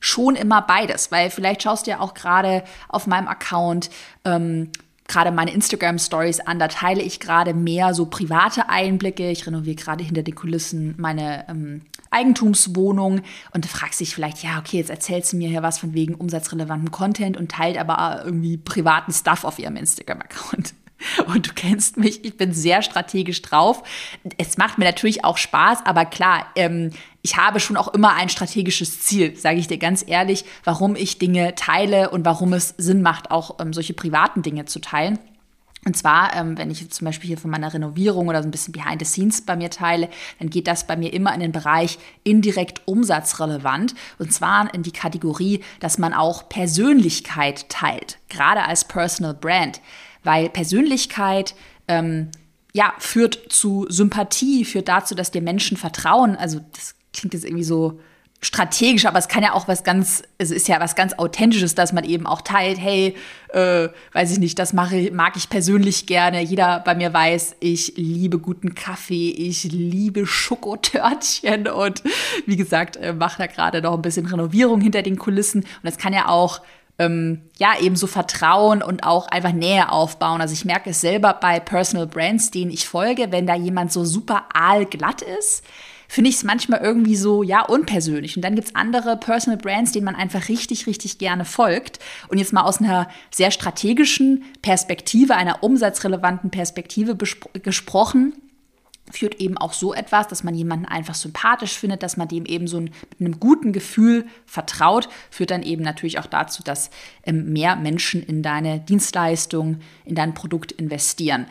schon 0.00 0.34
immer 0.34 0.60
beides, 0.62 1.12
weil 1.12 1.30
vielleicht 1.30 1.62
schaust 1.62 1.86
du 1.86 1.92
ja 1.92 2.00
auch 2.00 2.12
gerade 2.14 2.64
auf 2.88 3.06
meinem 3.06 3.28
Account 3.28 3.88
ähm, 4.24 4.70
gerade 5.10 5.30
meine 5.30 5.52
Instagram 5.52 5.98
Stories 5.98 6.40
an, 6.40 6.58
da 6.58 6.68
teile 6.68 7.02
ich 7.02 7.20
gerade 7.20 7.52
mehr 7.52 7.92
so 7.94 8.06
private 8.06 8.68
Einblicke. 8.68 9.30
Ich 9.30 9.46
renoviere 9.46 9.76
gerade 9.76 10.04
hinter 10.04 10.22
den 10.22 10.34
Kulissen 10.34 10.94
meine 10.96 11.46
ähm, 11.48 11.82
Eigentumswohnung 12.10 13.20
und 13.52 13.66
fragst 13.66 14.00
dich 14.00 14.14
vielleicht, 14.14 14.42
ja, 14.42 14.58
okay, 14.58 14.78
jetzt 14.78 14.90
erzählst 14.90 15.32
du 15.32 15.36
mir 15.36 15.48
hier 15.48 15.62
was 15.62 15.78
von 15.78 15.94
wegen 15.94 16.14
umsatzrelevanten 16.14 16.90
Content 16.90 17.36
und 17.36 17.50
teilt 17.50 17.78
aber 17.78 18.22
irgendwie 18.24 18.56
privaten 18.56 19.12
Stuff 19.12 19.44
auf 19.44 19.58
ihrem 19.58 19.76
Instagram-Account. 19.76 20.74
Und 21.26 21.48
du 21.48 21.52
kennst 21.54 21.96
mich, 21.96 22.24
ich 22.24 22.36
bin 22.36 22.52
sehr 22.52 22.82
strategisch 22.82 23.42
drauf. 23.42 23.82
Es 24.36 24.58
macht 24.58 24.78
mir 24.78 24.84
natürlich 24.84 25.24
auch 25.24 25.38
Spaß, 25.38 25.84
aber 25.84 26.04
klar, 26.04 26.46
ähm, 26.56 26.90
ich 27.22 27.36
habe 27.36 27.60
schon 27.60 27.76
auch 27.76 27.88
immer 27.88 28.14
ein 28.14 28.28
strategisches 28.28 29.00
Ziel, 29.00 29.36
sage 29.36 29.58
ich 29.58 29.68
dir 29.68 29.78
ganz 29.78 30.04
ehrlich, 30.06 30.44
warum 30.64 30.96
ich 30.96 31.18
Dinge 31.18 31.54
teile 31.54 32.10
und 32.10 32.24
warum 32.24 32.52
es 32.52 32.74
Sinn 32.78 33.02
macht, 33.02 33.30
auch 33.30 33.60
ähm, 33.60 33.72
solche 33.72 33.94
privaten 33.94 34.42
Dinge 34.42 34.64
zu 34.64 34.80
teilen. 34.80 35.18
Und 35.86 35.96
zwar, 35.96 36.36
ähm, 36.36 36.58
wenn 36.58 36.70
ich 36.70 36.90
zum 36.90 37.06
Beispiel 37.06 37.28
hier 37.28 37.38
von 37.38 37.50
meiner 37.50 37.72
Renovierung 37.72 38.28
oder 38.28 38.42
so 38.42 38.48
ein 38.48 38.50
bisschen 38.50 38.72
Behind 38.72 38.98
the 38.98 39.06
Scenes 39.06 39.42
bei 39.42 39.56
mir 39.56 39.70
teile, 39.70 40.10
dann 40.38 40.50
geht 40.50 40.66
das 40.66 40.86
bei 40.86 40.94
mir 40.94 41.12
immer 41.12 41.32
in 41.32 41.40
den 41.40 41.52
Bereich 41.52 41.98
indirekt 42.22 42.82
umsatzrelevant. 42.86 43.94
Und 44.18 44.32
zwar 44.32 44.72
in 44.74 44.82
die 44.82 44.92
Kategorie, 44.92 45.64
dass 45.80 45.96
man 45.96 46.12
auch 46.12 46.50
Persönlichkeit 46.50 47.70
teilt, 47.70 48.18
gerade 48.28 48.64
als 48.66 48.84
Personal 48.84 49.32
Brand. 49.32 49.80
Weil 50.22 50.48
Persönlichkeit 50.48 51.54
ähm, 51.88 52.30
ja, 52.72 52.94
führt 52.98 53.38
zu 53.48 53.86
Sympathie, 53.88 54.64
führt 54.64 54.88
dazu, 54.88 55.14
dass 55.14 55.30
dir 55.30 55.42
Menschen 55.42 55.76
vertrauen. 55.76 56.36
Also 56.36 56.60
das 56.72 56.94
klingt 57.12 57.34
jetzt 57.34 57.44
irgendwie 57.44 57.64
so 57.64 58.00
strategisch, 58.42 59.04
aber 59.04 59.18
es 59.18 59.28
kann 59.28 59.42
ja 59.42 59.52
auch 59.52 59.68
was 59.68 59.84
ganz, 59.84 60.22
es 60.38 60.50
ist 60.50 60.66
ja 60.66 60.80
was 60.80 60.96
ganz 60.96 61.12
Authentisches, 61.18 61.74
dass 61.74 61.92
man 61.92 62.04
eben 62.04 62.26
auch 62.26 62.40
teilt, 62.40 62.80
hey, 62.80 63.14
äh, 63.50 63.88
weiß 64.12 64.32
ich 64.32 64.38
nicht, 64.38 64.58
das 64.58 64.72
mache, 64.72 65.10
mag 65.12 65.36
ich 65.36 65.50
persönlich 65.50 66.06
gerne. 66.06 66.40
Jeder 66.40 66.80
bei 66.80 66.94
mir 66.94 67.12
weiß, 67.12 67.56
ich 67.60 67.94
liebe 67.96 68.38
guten 68.38 68.74
Kaffee, 68.74 69.30
ich 69.30 69.64
liebe 69.64 70.26
Schokotörtchen 70.26 71.68
und 71.68 72.02
wie 72.46 72.56
gesagt, 72.56 72.96
äh, 72.96 73.12
mache 73.12 73.38
da 73.38 73.46
gerade 73.46 73.82
noch 73.82 73.94
ein 73.94 74.02
bisschen 74.02 74.24
Renovierung 74.24 74.80
hinter 74.80 75.02
den 75.02 75.18
Kulissen. 75.18 75.60
Und 75.60 75.84
das 75.84 75.98
kann 75.98 76.14
ja 76.14 76.28
auch 76.28 76.62
ähm, 77.00 77.40
ja, 77.58 77.80
eben 77.80 77.96
so 77.96 78.06
Vertrauen 78.06 78.82
und 78.82 79.04
auch 79.04 79.26
einfach 79.28 79.52
Nähe 79.52 79.90
aufbauen. 79.90 80.42
Also 80.42 80.52
ich 80.52 80.66
merke 80.66 80.90
es 80.90 81.00
selber 81.00 81.32
bei 81.32 81.58
Personal 81.58 82.06
Brands, 82.06 82.50
denen 82.50 82.70
ich 82.70 82.86
folge, 82.86 83.32
wenn 83.32 83.46
da 83.46 83.54
jemand 83.54 83.90
so 83.90 84.04
super 84.04 84.44
aalglatt 84.52 85.22
ist, 85.22 85.64
finde 86.08 86.28
ich 86.28 86.36
es 86.36 86.44
manchmal 86.44 86.80
irgendwie 86.80 87.16
so, 87.16 87.42
ja, 87.42 87.62
unpersönlich. 87.62 88.36
Und 88.36 88.42
dann 88.42 88.54
gibt 88.54 88.68
es 88.68 88.74
andere 88.74 89.16
Personal 89.16 89.56
Brands, 89.56 89.92
denen 89.92 90.04
man 90.04 90.14
einfach 90.14 90.48
richtig, 90.48 90.86
richtig 90.86 91.16
gerne 91.16 91.46
folgt. 91.46 92.00
Und 92.28 92.36
jetzt 92.36 92.52
mal 92.52 92.64
aus 92.64 92.80
einer 92.80 93.08
sehr 93.30 93.50
strategischen 93.50 94.44
Perspektive, 94.60 95.36
einer 95.36 95.62
umsatzrelevanten 95.62 96.50
Perspektive 96.50 97.16
gesprochen, 97.16 98.34
führt 99.10 99.40
eben 99.40 99.56
auch 99.56 99.72
so 99.72 99.94
etwas, 99.94 100.28
dass 100.28 100.44
man 100.44 100.54
jemanden 100.54 100.86
einfach 100.86 101.14
sympathisch 101.14 101.78
findet, 101.78 102.02
dass 102.02 102.16
man 102.16 102.28
dem 102.28 102.46
eben 102.46 102.66
so 102.66 102.78
ein, 102.78 102.90
mit 103.18 103.20
einem 103.20 103.40
guten 103.40 103.72
Gefühl 103.72 104.26
vertraut, 104.46 105.08
führt 105.30 105.50
dann 105.50 105.62
eben 105.62 105.82
natürlich 105.82 106.18
auch 106.18 106.26
dazu, 106.26 106.62
dass 106.62 106.90
ähm, 107.24 107.52
mehr 107.52 107.76
Menschen 107.76 108.22
in 108.22 108.42
deine 108.42 108.80
Dienstleistung, 108.80 109.80
in 110.04 110.14
dein 110.14 110.34
Produkt 110.34 110.72
investieren. 110.72 111.46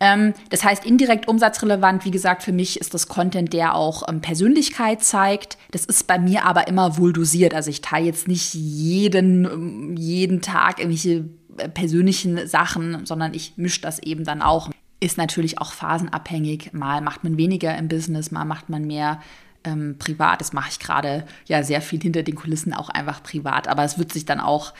Ähm, 0.00 0.32
das 0.48 0.64
heißt, 0.64 0.86
indirekt 0.86 1.28
umsatzrelevant, 1.28 2.06
wie 2.06 2.10
gesagt, 2.10 2.42
für 2.42 2.52
mich 2.52 2.80
ist 2.80 2.94
das 2.94 3.06
Content, 3.06 3.52
der 3.52 3.74
auch 3.74 4.08
ähm, 4.08 4.22
Persönlichkeit 4.22 5.04
zeigt. 5.04 5.58
Das 5.70 5.84
ist 5.84 6.06
bei 6.06 6.18
mir 6.18 6.46
aber 6.46 6.68
immer 6.68 6.96
wohl 6.96 7.12
dosiert. 7.12 7.54
Also 7.54 7.68
ich 7.68 7.82
teile 7.82 8.06
jetzt 8.06 8.26
nicht 8.26 8.54
jeden, 8.54 9.44
ähm, 9.44 9.96
jeden 9.96 10.40
Tag 10.40 10.78
irgendwelche 10.78 11.26
äh, 11.58 11.68
persönlichen 11.68 12.46
Sachen, 12.48 13.04
sondern 13.04 13.34
ich 13.34 13.52
mische 13.56 13.82
das 13.82 13.98
eben 13.98 14.24
dann 14.24 14.40
auch. 14.40 14.70
Ist 15.00 15.18
natürlich 15.18 15.58
auch 15.58 15.72
phasenabhängig. 15.72 16.72
Mal 16.72 17.00
macht 17.00 17.24
man 17.24 17.36
weniger 17.36 17.76
im 17.76 17.88
Business, 17.88 18.30
mal 18.30 18.44
macht 18.44 18.68
man 18.68 18.86
mehr 18.86 19.20
ähm, 19.64 19.96
privat. 19.98 20.40
Das 20.40 20.52
mache 20.52 20.70
ich 20.70 20.78
gerade 20.78 21.26
ja 21.46 21.62
sehr 21.62 21.80
viel 21.80 22.00
hinter 22.00 22.22
den 22.22 22.34
Kulissen 22.34 22.74
auch 22.74 22.90
einfach 22.90 23.22
privat. 23.22 23.68
Aber 23.68 23.84
es 23.84 23.98
wird 23.98 24.12
sich 24.12 24.24
dann 24.24 24.40
auch 24.40 24.74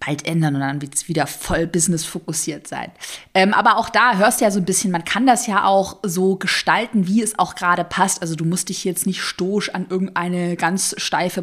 bald 0.00 0.26
ändern 0.26 0.54
und 0.54 0.60
dann 0.60 0.82
wird 0.82 0.94
es 0.94 1.08
wieder 1.08 1.26
voll 1.26 1.66
business 1.66 2.04
fokussiert 2.04 2.68
sein. 2.68 2.92
Ähm, 3.34 3.52
aber 3.52 3.78
auch 3.78 3.88
da 3.88 4.16
hörst 4.16 4.40
du 4.40 4.44
ja 4.44 4.50
so 4.50 4.60
ein 4.60 4.64
bisschen, 4.64 4.90
man 4.92 5.04
kann 5.04 5.26
das 5.26 5.46
ja 5.46 5.64
auch 5.64 5.98
so 6.02 6.36
gestalten, 6.36 7.06
wie 7.06 7.22
es 7.22 7.38
auch 7.38 7.54
gerade 7.54 7.84
passt. 7.84 8.22
Also 8.22 8.36
du 8.36 8.44
musst 8.44 8.68
dich 8.68 8.84
jetzt 8.84 9.06
nicht 9.06 9.22
stoisch 9.22 9.74
an 9.74 9.86
irgendeine 9.88 10.56
ganz 10.56 10.94
steife 10.98 11.42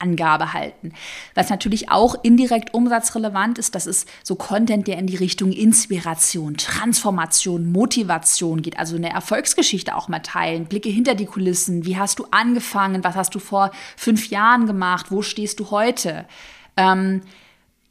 Prozentangabe 0.00 0.52
halten. 0.52 0.92
Was 1.34 1.50
natürlich 1.50 1.90
auch 1.90 2.16
indirekt 2.22 2.74
umsatzrelevant 2.74 3.58
ist, 3.58 3.74
das 3.74 3.86
ist 3.86 4.08
so 4.22 4.34
Content, 4.34 4.86
der 4.86 4.98
in 4.98 5.06
die 5.06 5.16
Richtung 5.16 5.52
Inspiration, 5.52 6.56
Transformation, 6.56 7.70
Motivation 7.70 8.62
geht. 8.62 8.78
Also 8.78 8.96
eine 8.96 9.10
Erfolgsgeschichte 9.10 9.94
auch 9.94 10.08
mal 10.08 10.20
teilen, 10.20 10.66
Blicke 10.66 10.88
hinter 10.88 11.14
die 11.14 11.26
Kulissen. 11.26 11.84
Wie 11.84 11.98
hast 11.98 12.18
du 12.18 12.26
angefangen? 12.30 13.04
Was 13.04 13.14
hast 13.14 13.34
du 13.34 13.38
vor 13.38 13.70
fünf 13.96 14.30
Jahren 14.30 14.66
gemacht? 14.66 15.06
Wo 15.10 15.22
stehst 15.22 15.60
du 15.60 15.70
heute? 15.70 16.26
Ähm, 16.76 17.22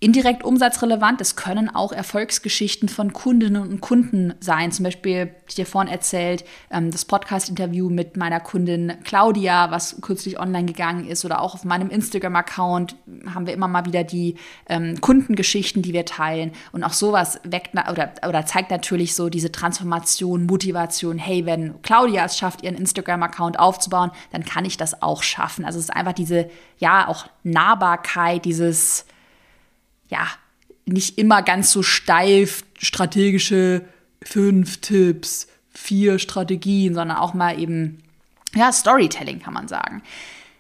indirekt 0.01 0.45
umsatzrelevant. 0.45 1.19
Es 1.19 1.35
können 1.35 1.73
auch 1.73 1.91
Erfolgsgeschichten 1.91 2.88
von 2.88 3.12
Kundinnen 3.12 3.62
und 3.62 3.81
Kunden 3.81 4.33
sein. 4.39 4.71
Zum 4.71 4.83
Beispiel, 4.83 5.35
ich 5.47 5.55
dir 5.55 5.65
vorhin 5.65 5.91
erzählt, 5.91 6.45
ähm, 6.71 6.89
das 6.89 7.03
Podcast-Interview 7.03 7.89
mit 7.89 8.15
meiner 8.15 8.39
Kundin 8.39 8.93
Claudia, 9.03 9.71
was 9.71 9.99
kürzlich 10.01 10.39
online 10.39 10.65
gegangen 10.65 11.05
ist, 11.05 11.25
oder 11.25 11.41
auch 11.41 11.53
auf 11.53 11.65
meinem 11.65 11.89
Instagram-Account 11.89 12.95
haben 13.33 13.45
wir 13.45 13.53
immer 13.53 13.67
mal 13.67 13.85
wieder 13.85 14.05
die 14.05 14.35
ähm, 14.69 15.01
Kundengeschichten, 15.01 15.81
die 15.81 15.91
wir 15.91 16.05
teilen. 16.05 16.53
Und 16.71 16.85
auch 16.85 16.93
sowas 16.93 17.41
weckt 17.43 17.73
oder, 17.73 18.13
oder 18.25 18.45
zeigt 18.45 18.71
natürlich 18.71 19.15
so 19.15 19.27
diese 19.27 19.51
Transformation, 19.51 20.45
Motivation. 20.45 21.17
Hey, 21.17 21.45
wenn 21.45 21.81
Claudia 21.81 22.23
es 22.23 22.38
schafft, 22.38 22.63
ihren 22.63 22.75
Instagram-Account 22.75 23.59
aufzubauen, 23.59 24.12
dann 24.31 24.45
kann 24.45 24.63
ich 24.63 24.77
das 24.77 25.01
auch 25.01 25.23
schaffen. 25.23 25.65
Also 25.65 25.77
es 25.77 25.85
ist 25.85 25.95
einfach 25.95 26.13
diese, 26.13 26.49
ja, 26.77 27.09
auch 27.09 27.25
Nahbarkeit, 27.43 28.45
dieses 28.45 29.05
ja, 30.10 30.28
nicht 30.86 31.17
immer 31.17 31.41
ganz 31.41 31.72
so 31.72 31.84
steif 31.84 32.63
strategische 32.78 33.86
fünf 34.24 34.78
Tipps, 34.78 35.48
vier 35.69 36.19
Strategien, 36.19 36.93
sondern 36.93 37.17
auch 37.17 37.34
mal 37.34 37.60
eben, 37.60 38.04
ja, 38.56 38.72
Storytelling 38.72 39.39
kann 39.39 39.54
man 39.54 39.67
sagen. 39.67 40.04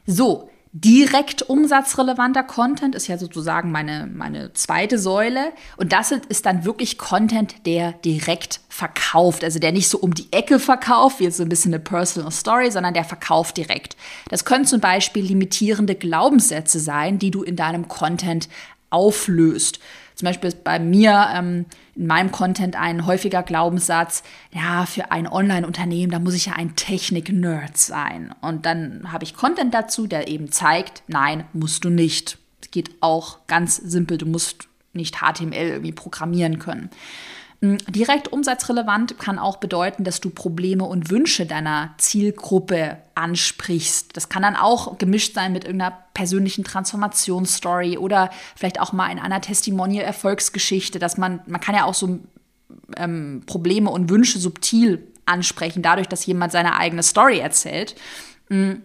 So, 0.05 0.49
direkt 0.71 1.41
umsatzrelevanter 1.41 2.43
Content 2.43 2.93
ist 2.93 3.07
ja 3.07 3.17
sozusagen 3.17 3.71
meine, 3.71 4.07
meine 4.13 4.53
zweite 4.53 4.99
Säule. 4.99 5.51
Und 5.77 5.93
das 5.93 6.11
ist 6.11 6.45
dann 6.45 6.63
wirklich 6.63 6.97
Content, 6.97 7.65
der 7.65 7.93
direkt 7.93 8.61
verkauft. 8.69 9.43
Also 9.43 9.59
der 9.59 9.71
nicht 9.71 9.89
so 9.89 9.97
um 9.97 10.13
die 10.13 10.31
Ecke 10.31 10.59
verkauft, 10.59 11.19
wie 11.19 11.23
jetzt 11.23 11.37
so 11.37 11.43
ein 11.43 11.49
bisschen 11.49 11.73
eine 11.73 11.83
Personal 11.83 12.31
Story, 12.31 12.69
sondern 12.71 12.93
der 12.93 13.03
verkauft 13.03 13.57
direkt. 13.57 13.97
Das 14.29 14.45
können 14.45 14.65
zum 14.65 14.79
Beispiel 14.79 15.25
limitierende 15.25 15.95
Glaubenssätze 15.95 16.79
sein, 16.79 17.17
die 17.17 17.31
du 17.31 17.41
in 17.41 17.55
deinem 17.55 17.87
Content 17.87 18.47
auflöst. 18.89 19.79
Zum 20.15 20.25
Beispiel 20.25 20.49
ist 20.49 20.63
bei 20.65 20.79
mir 20.79 21.29
ähm, 21.33 21.65
in 21.95 22.07
meinem 22.07 22.31
Content 22.31 22.75
ein 22.75 23.05
häufiger 23.05 23.41
Glaubenssatz, 23.41 24.23
ja, 24.51 24.85
für 24.85 25.11
ein 25.11 25.27
Online-Unternehmen, 25.27 26.11
da 26.11 26.19
muss 26.19 26.33
ich 26.33 26.47
ja 26.47 26.53
ein 26.53 26.75
Technik-Nerd 26.75 27.77
sein. 27.77 28.35
Und 28.41 28.65
dann 28.65 29.13
habe 29.13 29.23
ich 29.23 29.33
Content 29.33 29.73
dazu, 29.73 30.07
der 30.07 30.27
eben 30.27 30.51
zeigt, 30.51 31.03
nein, 31.07 31.45
musst 31.53 31.85
du 31.85 31.89
nicht. 31.89 32.37
Es 32.61 32.71
geht 32.71 32.91
auch 32.99 33.47
ganz 33.47 33.77
simpel, 33.77 34.17
du 34.17 34.25
musst 34.25 34.67
nicht 34.91 35.17
HTML 35.21 35.53
irgendwie 35.53 35.93
programmieren 35.93 36.59
können. 36.59 36.89
Hm, 37.61 37.77
direkt 37.89 38.31
umsatzrelevant 38.31 39.19
kann 39.19 39.37
auch 39.37 39.57
bedeuten, 39.57 40.05
dass 40.05 40.21
du 40.21 40.29
Probleme 40.29 40.85
und 40.85 41.09
Wünsche 41.09 41.45
deiner 41.45 41.93
Zielgruppe 41.97 42.97
ansprichst. 43.15 44.15
Das 44.15 44.29
kann 44.29 44.43
dann 44.43 44.55
auch 44.55 44.97
gemischt 44.97 45.33
sein 45.33 45.51
mit 45.51 45.65
irgendeiner 45.65 45.97
persönlichen 46.13 46.63
Transformationsstory 46.63 47.97
oder 47.97 48.29
vielleicht 48.55 48.79
auch 48.79 48.93
mal 48.93 49.11
in 49.11 49.19
einer 49.19 49.41
Testimonial-Erfolgsgeschichte, 49.41 50.99
dass 50.99 51.17
man, 51.17 51.41
man 51.47 51.59
kann 51.59 51.75
ja 51.75 51.83
auch 51.83 51.93
so 51.93 52.19
ähm, 52.95 53.43
Probleme 53.45 53.89
und 53.89 54.09
Wünsche 54.09 54.39
subtil 54.39 55.05
ansprechen, 55.25 55.81
dadurch, 55.81 56.07
dass 56.07 56.25
jemand 56.25 56.53
seine 56.53 56.77
eigene 56.77 57.03
Story 57.03 57.39
erzählt. 57.39 57.95
Hm. 58.49 58.81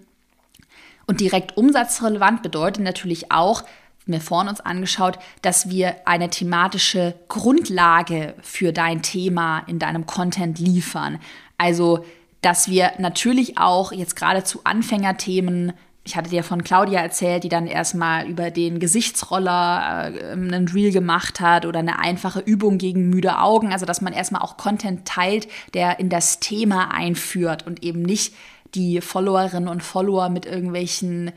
Und 1.06 1.20
direkt 1.20 1.56
umsatzrelevant 1.56 2.42
bedeutet 2.42 2.82
natürlich 2.82 3.30
auch, 3.30 3.62
mir 4.06 4.20
vorhin 4.20 4.48
uns 4.48 4.60
angeschaut, 4.60 5.18
dass 5.42 5.70
wir 5.70 5.96
eine 6.06 6.30
thematische 6.30 7.14
Grundlage 7.28 8.34
für 8.42 8.72
dein 8.72 9.02
Thema 9.02 9.60
in 9.66 9.78
deinem 9.78 10.06
Content 10.06 10.58
liefern. 10.58 11.18
Also, 11.58 12.04
dass 12.42 12.68
wir 12.68 12.92
natürlich 12.98 13.56
auch 13.56 13.92
jetzt 13.92 14.16
gerade 14.16 14.44
zu 14.44 14.60
Anfängerthemen 14.64 15.72
ich 16.06 16.16
hatte 16.16 16.28
dir 16.28 16.44
von 16.44 16.62
Claudia 16.62 17.00
erzählt, 17.00 17.44
die 17.44 17.48
dann 17.48 17.66
erstmal 17.66 18.28
über 18.28 18.50
den 18.50 18.78
Gesichtsroller 18.78 20.12
äh, 20.14 20.32
einen 20.32 20.68
Reel 20.68 20.92
gemacht 20.92 21.40
hat 21.40 21.64
oder 21.64 21.78
eine 21.78 21.98
einfache 21.98 22.40
Übung 22.40 22.76
gegen 22.76 23.08
müde 23.08 23.38
Augen. 23.38 23.72
Also, 23.72 23.86
dass 23.86 24.02
man 24.02 24.12
erstmal 24.12 24.42
auch 24.42 24.58
Content 24.58 25.06
teilt, 25.06 25.48
der 25.72 25.98
in 25.98 26.10
das 26.10 26.40
Thema 26.40 26.92
einführt 26.92 27.66
und 27.66 27.82
eben 27.82 28.02
nicht 28.02 28.34
die 28.74 29.00
Followerinnen 29.00 29.68
und 29.68 29.82
Follower 29.82 30.28
mit 30.28 30.46
irgendwelchen 30.46 31.32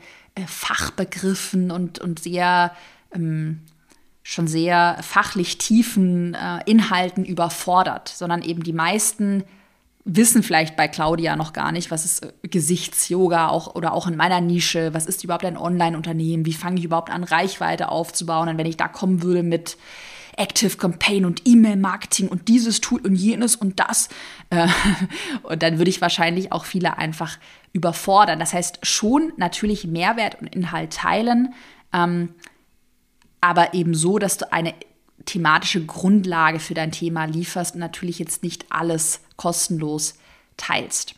Fachbegriffen 0.46 1.70
und, 1.70 1.98
und 1.98 2.20
sehr 2.20 2.72
ähm, 3.12 3.60
schon 4.22 4.46
sehr 4.46 4.98
fachlich 5.02 5.58
tiefen 5.58 6.34
äh, 6.34 6.60
Inhalten 6.66 7.24
überfordert, 7.24 8.08
sondern 8.08 8.42
eben 8.42 8.62
die 8.62 8.74
meisten 8.74 9.44
wissen 10.04 10.42
vielleicht 10.42 10.76
bei 10.76 10.88
Claudia 10.88 11.36
noch 11.36 11.52
gar 11.52 11.72
nicht, 11.72 11.90
was 11.90 12.04
ist 12.04 12.24
äh, 12.24 12.48
Gesichtsyoga 12.48 13.48
auch 13.48 13.74
oder 13.74 13.92
auch 13.92 14.06
in 14.06 14.16
meiner 14.16 14.40
Nische, 14.40 14.92
was 14.94 15.06
ist 15.06 15.24
überhaupt 15.24 15.44
ein 15.44 15.56
Online-Unternehmen, 15.56 16.46
wie 16.46 16.52
fange 16.52 16.78
ich 16.78 16.84
überhaupt 16.84 17.10
an, 17.10 17.24
Reichweite 17.24 17.90
aufzubauen. 17.90 18.48
Und 18.48 18.58
wenn 18.58 18.66
ich 18.66 18.76
da 18.76 18.88
kommen 18.88 19.22
würde 19.22 19.42
mit 19.42 19.76
Active 20.36 20.76
Campaign 20.76 21.24
und 21.24 21.42
E-Mail-Marketing 21.46 22.28
und 22.28 22.48
dieses 22.48 22.80
Tool 22.80 23.00
und 23.00 23.14
jenes 23.14 23.56
und 23.56 23.80
das. 23.80 24.08
Äh, 24.50 24.68
und 25.42 25.62
dann 25.62 25.78
würde 25.78 25.90
ich 25.90 26.00
wahrscheinlich 26.00 26.52
auch 26.52 26.64
viele 26.64 26.96
einfach 26.96 27.38
überfordern. 27.72 28.38
Das 28.38 28.52
heißt, 28.52 28.80
schon 28.82 29.32
natürlich 29.36 29.86
Mehrwert 29.86 30.40
und 30.40 30.54
Inhalt 30.54 30.92
teilen, 30.92 31.54
ähm, 31.92 32.34
aber 33.40 33.74
eben 33.74 33.94
so, 33.94 34.18
dass 34.18 34.38
du 34.38 34.52
eine 34.52 34.74
thematische 35.24 35.84
Grundlage 35.84 36.58
für 36.58 36.74
dein 36.74 36.92
Thema 36.92 37.24
lieferst 37.26 37.74
und 37.74 37.80
natürlich 37.80 38.18
jetzt 38.18 38.42
nicht 38.42 38.66
alles 38.70 39.20
kostenlos 39.36 40.14
teilst. 40.56 41.14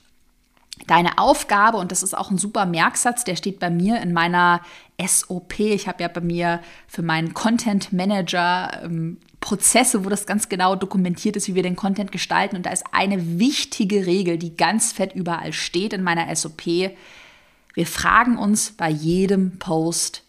Deine 0.87 1.19
Aufgabe, 1.19 1.79
und 1.79 1.93
das 1.93 2.03
ist 2.03 2.17
auch 2.17 2.31
ein 2.31 2.39
super 2.39 2.67
Merksatz, 2.67 3.25
der 3.25 3.37
steht 3.37 3.61
bei 3.61 3.71
mir 3.71 4.01
in 4.01 4.13
meiner 4.13 4.61
SOP. 5.05 5.61
Ich 5.61 5.87
habe 5.89 6.03
ja 6.03 6.09
bei 6.09 6.21
mir 6.21 6.61
für 6.89 7.03
meinen 7.03 7.35
Content 7.35 7.93
Manager 7.93 8.81
ähm, 8.85 9.19
Prozesse, 9.41 10.05
wo 10.05 10.09
das 10.09 10.27
ganz 10.27 10.49
genau 10.49 10.77
dokumentiert 10.77 11.37
ist, 11.37 11.49
wie 11.49 11.55
wir 11.55 11.63
den 11.63 11.77
Content 11.77 12.13
gestalten. 12.13 12.57
Und 12.57 12.67
da 12.67 12.71
ist 12.71 12.85
eine 12.93 13.39
wichtige 13.39 14.07
Regel, 14.07 14.39
die 14.39 14.57
ganz 14.57 14.93
fett 14.93 15.15
überall 15.15 15.53
steht 15.53 15.93
in 15.93 16.03
meiner 16.03 16.35
SOP. 16.35 16.67
Wir 16.67 17.87
fragen 17.87 18.37
uns 18.37 18.73
bei 18.73 18.91
jedem 18.91 19.59
Post, 19.59 20.23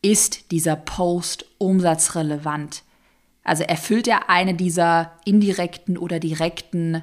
ist 0.00 0.50
dieser 0.52 0.76
Post 0.76 1.44
umsatzrelevant? 1.58 2.82
Also 3.44 3.64
erfüllt 3.64 4.06
er 4.06 4.30
eine 4.30 4.54
dieser 4.54 5.12
indirekten 5.24 5.98
oder 5.98 6.20
direkten 6.20 7.02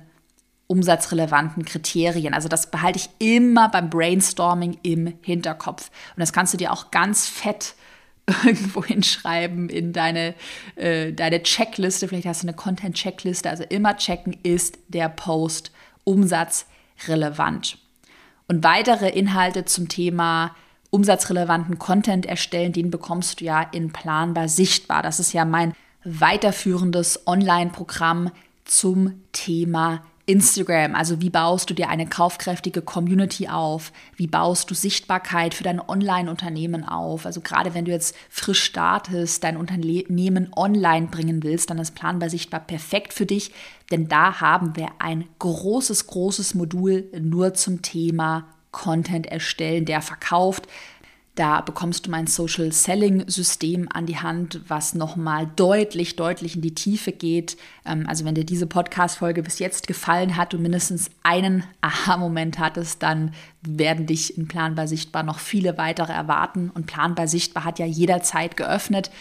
umsatzrelevanten 0.67 1.65
Kriterien. 1.65 2.33
Also 2.33 2.47
das 2.47 2.71
behalte 2.71 2.99
ich 2.99 3.09
immer 3.19 3.69
beim 3.69 3.89
Brainstorming 3.89 4.77
im 4.83 5.13
Hinterkopf. 5.21 5.89
Und 6.15 6.19
das 6.19 6.33
kannst 6.33 6.53
du 6.53 6.57
dir 6.57 6.71
auch 6.71 6.91
ganz 6.91 7.27
fett 7.27 7.75
irgendwo 8.43 8.83
hinschreiben 8.83 9.69
in 9.69 9.93
deine, 9.93 10.33
äh, 10.75 11.13
deine 11.13 11.43
Checkliste. 11.43 12.07
Vielleicht 12.07 12.27
hast 12.27 12.43
du 12.43 12.47
eine 12.47 12.55
Content-Checkliste. 12.55 13.49
Also 13.49 13.63
immer 13.63 13.97
checken, 13.97 14.35
ist 14.43 14.79
der 14.87 15.09
Post 15.09 15.71
umsatzrelevant. 16.03 17.77
Und 18.47 18.63
weitere 18.63 19.09
Inhalte 19.09 19.65
zum 19.65 19.89
Thema 19.89 20.55
umsatzrelevanten 20.89 21.77
Content 21.77 22.25
erstellen, 22.25 22.73
den 22.73 22.89
bekommst 22.89 23.41
du 23.41 23.45
ja 23.45 23.61
in 23.61 23.91
Planbar 23.91 24.47
sichtbar. 24.47 25.03
Das 25.03 25.19
ist 25.19 25.33
ja 25.33 25.45
mein 25.45 25.73
weiterführendes 26.03 27.27
Online-Programm 27.27 28.31
zum 28.63 29.21
Thema 29.31 30.03
Instagram, 30.27 30.95
also 30.95 31.21
wie 31.21 31.29
baust 31.29 31.69
du 31.69 31.75
dir 31.75 31.89
eine 31.89 32.07
kaufkräftige 32.07 32.81
Community 32.81 33.47
auf? 33.47 33.91
Wie 34.15 34.25
baust 34.25 34.71
du 34.71 34.73
Sichtbarkeit 34.73 35.53
für 35.53 35.63
dein 35.63 35.79
Online-Unternehmen 35.79 36.83
auf? 36.83 37.27
Also 37.27 37.41
gerade 37.41 37.75
wenn 37.75 37.85
du 37.85 37.91
jetzt 37.91 38.15
frisch 38.29 38.63
startest, 38.63 39.43
dein 39.43 39.55
Unternehmen 39.55 40.51
online 40.55 41.07
bringen 41.07 41.43
willst, 41.43 41.69
dann 41.69 41.77
ist 41.77 41.93
Planbar 41.93 42.31
Sichtbar 42.31 42.59
perfekt 42.59 43.13
für 43.13 43.27
dich, 43.27 43.51
denn 43.91 44.07
da 44.07 44.41
haben 44.41 44.75
wir 44.75 44.89
ein 44.97 45.25
großes, 45.37 46.07
großes 46.07 46.55
Modul 46.55 47.05
nur 47.19 47.53
zum 47.53 47.83
Thema 47.83 48.47
Content 48.71 49.27
erstellen, 49.27 49.85
der 49.85 50.01
verkauft. 50.01 50.67
Da 51.35 51.59
bekommst 51.59 52.05
du 52.05 52.11
mein 52.11 52.27
Social 52.27 52.71
Selling 52.71 53.27
System 53.27 53.89
an 53.91 54.05
die 54.05 54.17
Hand, 54.17 54.61
was 54.69 54.95
nochmal 54.95 55.51
deutlich, 55.57 56.15
deutlich 56.15 56.55
in 56.55 56.61
die 56.61 56.73
Tiefe 56.73 57.11
geht. 57.11 57.57
Ähm, 57.85 58.05
also 58.07 58.23
wenn 58.23 58.35
dir 58.35 58.45
diese 58.45 58.67
Podcast-Folge 58.67 59.43
bis 59.43 59.59
jetzt 59.59 59.85
gefallen 59.85 60.37
hat 60.37 60.53
und 60.53 60.61
mindestens 60.61 61.11
einen 61.23 61.65
Aha-Moment 61.81 62.57
hattest, 62.57 63.03
dann 63.03 63.33
werden 63.61 64.05
dich 64.05 64.37
in 64.37 64.47
Planbar 64.47 64.87
Sichtbar 64.87 65.23
noch 65.23 65.39
viele 65.39 65.77
weitere 65.77 66.13
erwarten. 66.13 66.71
Und 66.73 66.87
Planbar 66.87 67.27
Sichtbar 67.27 67.65
hat 67.65 67.79
ja 67.79 67.85
jederzeit 67.85 68.55
geöffnet. 68.55 69.11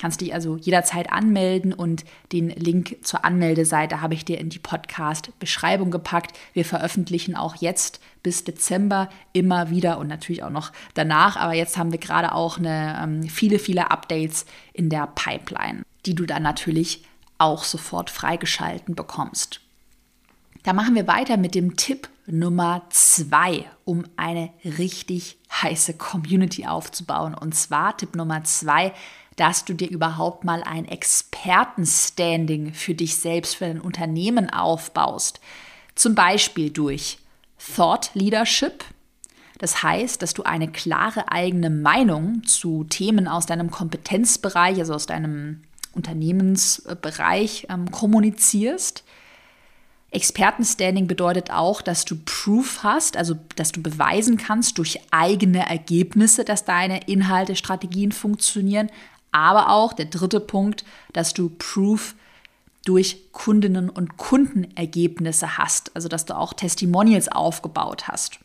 Kannst 0.00 0.20
dich 0.20 0.32
also 0.32 0.56
jederzeit 0.56 1.12
anmelden 1.12 1.72
und 1.72 2.04
den 2.32 2.50
Link 2.50 2.98
zur 3.02 3.24
Anmeldeseite 3.24 4.00
habe 4.00 4.14
ich 4.14 4.24
dir 4.24 4.38
in 4.38 4.48
die 4.48 4.60
Podcast-Beschreibung 4.60 5.90
gepackt. 5.90 6.38
Wir 6.52 6.64
veröffentlichen 6.64 7.34
auch 7.34 7.56
jetzt 7.56 8.00
bis 8.22 8.44
Dezember 8.44 9.08
immer 9.32 9.70
wieder 9.70 9.98
und 9.98 10.06
natürlich 10.06 10.44
auch 10.44 10.50
noch 10.50 10.72
danach. 10.94 11.36
Aber 11.36 11.52
jetzt 11.52 11.76
haben 11.76 11.90
wir 11.90 11.98
gerade 11.98 12.32
auch 12.32 12.58
eine, 12.58 13.00
ähm, 13.02 13.22
viele, 13.24 13.58
viele 13.58 13.90
Updates 13.90 14.46
in 14.72 14.88
der 14.88 15.08
Pipeline, 15.08 15.82
die 16.06 16.14
du 16.14 16.26
dann 16.26 16.44
natürlich 16.44 17.04
auch 17.38 17.64
sofort 17.64 18.10
freigeschalten 18.10 18.94
bekommst. 18.94 19.60
Da 20.62 20.72
machen 20.72 20.94
wir 20.94 21.06
weiter 21.06 21.36
mit 21.36 21.54
dem 21.54 21.76
Tipp 21.76 22.08
Nummer 22.26 22.82
zwei, 22.90 23.64
um 23.84 24.04
eine 24.16 24.50
richtig 24.64 25.38
heiße 25.50 25.94
Community 25.94 26.66
aufzubauen. 26.66 27.34
Und 27.34 27.54
zwar 27.54 27.96
Tipp 27.96 28.14
Nummer 28.14 28.44
zwei, 28.44 28.92
dass 29.38 29.64
du 29.64 29.72
dir 29.72 29.88
überhaupt 29.88 30.44
mal 30.44 30.62
ein 30.64 30.84
Expertenstanding 30.84 32.74
für 32.74 32.94
dich 32.94 33.16
selbst, 33.16 33.56
für 33.56 33.66
dein 33.66 33.80
Unternehmen 33.80 34.50
aufbaust. 34.50 35.40
Zum 35.94 36.14
Beispiel 36.14 36.70
durch 36.70 37.18
Thought 37.76 38.10
Leadership. 38.14 38.84
Das 39.58 39.82
heißt, 39.82 40.22
dass 40.22 40.34
du 40.34 40.42
eine 40.42 40.68
klare 40.68 41.30
eigene 41.30 41.70
Meinung 41.70 42.44
zu 42.44 42.84
Themen 42.84 43.28
aus 43.28 43.46
deinem 43.46 43.70
Kompetenzbereich, 43.70 44.78
also 44.78 44.94
aus 44.94 45.06
deinem 45.06 45.62
Unternehmensbereich 45.92 47.66
ähm, 47.70 47.90
kommunizierst. 47.90 49.04
Expertenstanding 50.10 51.06
bedeutet 51.06 51.50
auch, 51.50 51.82
dass 51.82 52.04
du 52.04 52.16
Proof 52.24 52.82
hast, 52.82 53.16
also 53.16 53.36
dass 53.56 53.72
du 53.72 53.82
beweisen 53.82 54.36
kannst 54.36 54.78
durch 54.78 55.00
eigene 55.10 55.68
Ergebnisse, 55.68 56.44
dass 56.44 56.64
deine 56.64 57.06
Inhalte, 57.08 57.56
Strategien 57.56 58.10
funktionieren, 58.10 58.90
aber 59.32 59.70
auch 59.70 59.92
der 59.92 60.06
dritte 60.06 60.40
Punkt, 60.40 60.84
dass 61.12 61.34
du 61.34 61.50
Proof 61.50 62.14
durch 62.84 63.32
Kundinnen 63.32 63.90
und 63.90 64.16
Kundenergebnisse 64.16 65.58
hast, 65.58 65.94
also 65.94 66.08
dass 66.08 66.24
du 66.24 66.36
auch 66.36 66.54
Testimonials 66.54 67.28
aufgebaut 67.28 68.08
hast. 68.08 68.40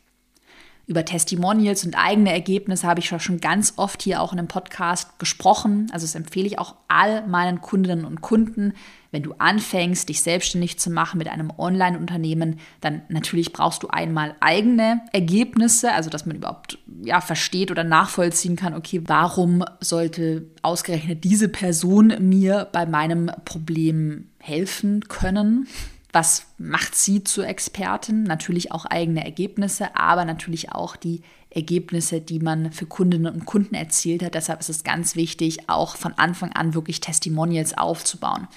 Über 0.85 1.05
Testimonials 1.05 1.85
und 1.85 1.95
eigene 1.95 2.33
Ergebnisse 2.33 2.85
habe 2.85 2.99
ich 2.99 3.07
schon 3.07 3.39
ganz 3.39 3.73
oft 3.77 4.01
hier 4.01 4.21
auch 4.21 4.33
in 4.33 4.39
einem 4.39 4.49
Podcast 4.49 5.17
gesprochen. 5.17 5.87
Also 5.93 6.05
das 6.05 6.15
empfehle 6.15 6.45
ich 6.45 6.59
auch 6.59 6.75
all 6.89 7.25
meinen 7.25 7.61
Kundinnen 7.61 8.03
und 8.03 8.19
Kunden. 8.19 8.73
Wenn 9.09 9.23
du 9.23 9.33
anfängst, 9.37 10.09
dich 10.09 10.21
selbstständig 10.21 10.79
zu 10.79 10.89
machen 10.89 11.19
mit 11.19 11.29
einem 11.29 11.53
Online-Unternehmen, 11.57 12.59
dann 12.81 13.03
natürlich 13.07 13.53
brauchst 13.53 13.83
du 13.83 13.87
einmal 13.87 14.35
eigene 14.41 15.01
Ergebnisse, 15.13 15.93
also 15.93 16.09
dass 16.09 16.25
man 16.25 16.35
überhaupt 16.35 16.77
ja, 17.01 17.21
versteht 17.21 17.71
oder 17.71 17.85
nachvollziehen 17.85 18.57
kann, 18.57 18.73
okay, 18.73 19.01
warum 19.05 19.63
sollte 19.79 20.47
ausgerechnet 20.63 21.23
diese 21.23 21.47
Person 21.47 22.13
mir 22.19 22.67
bei 22.73 22.85
meinem 22.85 23.31
Problem 23.45 24.27
helfen 24.39 25.07
können? 25.07 25.67
Was 26.13 26.45
macht 26.59 26.95
sie 26.95 27.23
zur 27.23 27.47
Expertin? 27.47 28.23
Natürlich 28.23 28.71
auch 28.71 28.85
eigene 28.85 29.25
Ergebnisse, 29.25 29.95
aber 29.95 30.25
natürlich 30.25 30.71
auch 30.71 30.95
die 30.95 31.23
Ergebnisse, 31.49 32.21
die 32.21 32.39
man 32.39 32.71
für 32.71 32.85
Kundinnen 32.85 33.33
und 33.33 33.45
Kunden 33.45 33.75
erzielt 33.75 34.23
hat. 34.23 34.35
Deshalb 34.35 34.59
ist 34.59 34.69
es 34.69 34.83
ganz 34.83 35.15
wichtig, 35.15 35.69
auch 35.69 35.97
von 35.97 36.13
Anfang 36.13 36.51
an 36.51 36.75
wirklich 36.75 37.01
Testimonials 37.01 37.77
aufzubauen. 37.77 38.47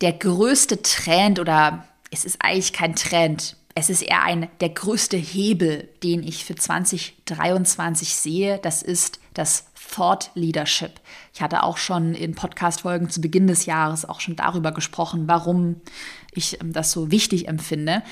Der 0.00 0.14
größte 0.14 0.82
Trend 0.82 1.38
oder 1.38 1.86
es 2.10 2.24
ist 2.24 2.38
eigentlich 2.40 2.72
kein 2.72 2.96
Trend, 2.96 3.56
es 3.74 3.90
ist 3.90 4.02
eher 4.02 4.22
ein 4.22 4.48
der 4.60 4.70
größte 4.70 5.16
Hebel, 5.16 5.88
den 6.02 6.22
ich 6.22 6.44
für 6.44 6.54
2023 6.54 8.16
sehe, 8.16 8.58
das 8.58 8.82
ist 8.82 9.20
das 9.34 9.69
Thought 9.88 10.30
Leadership. 10.34 11.00
Ich 11.32 11.42
hatte 11.42 11.62
auch 11.62 11.76
schon 11.76 12.14
in 12.14 12.34
Podcast-Folgen 12.34 13.10
zu 13.10 13.20
Beginn 13.20 13.46
des 13.46 13.66
Jahres 13.66 14.08
auch 14.08 14.20
schon 14.20 14.36
darüber 14.36 14.72
gesprochen, 14.72 15.26
warum 15.26 15.80
ich 16.32 16.60
ähm, 16.60 16.72
das 16.72 16.92
so 16.92 17.10
wichtig 17.10 17.48
empfinde. 17.48 18.02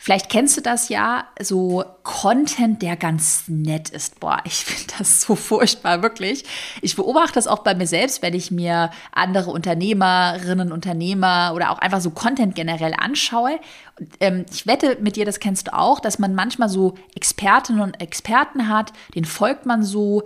Vielleicht 0.00 0.30
kennst 0.30 0.56
du 0.56 0.60
das 0.60 0.88
ja, 0.88 1.26
so 1.40 1.84
Content, 2.04 2.82
der 2.82 2.96
ganz 2.96 3.44
nett 3.48 3.90
ist. 3.90 4.20
Boah, 4.20 4.40
ich 4.44 4.64
finde 4.64 4.94
das 4.96 5.20
so 5.20 5.34
furchtbar, 5.34 6.02
wirklich. 6.02 6.44
Ich 6.82 6.94
beobachte 6.94 7.34
das 7.34 7.48
auch 7.48 7.58
bei 7.58 7.74
mir 7.74 7.88
selbst, 7.88 8.22
wenn 8.22 8.32
ich 8.32 8.52
mir 8.52 8.90
andere 9.10 9.50
Unternehmerinnen, 9.50 10.70
Unternehmer 10.70 11.50
oder 11.52 11.72
auch 11.72 11.78
einfach 11.80 12.00
so 12.00 12.10
Content 12.10 12.54
generell 12.54 12.94
anschaue. 12.96 13.58
Ähm, 14.20 14.46
ich 14.52 14.68
wette 14.68 14.98
mit 15.00 15.16
dir, 15.16 15.24
das 15.24 15.40
kennst 15.40 15.66
du 15.66 15.74
auch, 15.74 15.98
dass 15.98 16.20
man 16.20 16.32
manchmal 16.32 16.68
so 16.68 16.94
Expertinnen 17.16 17.82
und 17.82 18.00
Experten 18.00 18.68
hat, 18.68 18.92
den 19.16 19.24
folgt 19.24 19.66
man 19.66 19.82
so, 19.82 20.22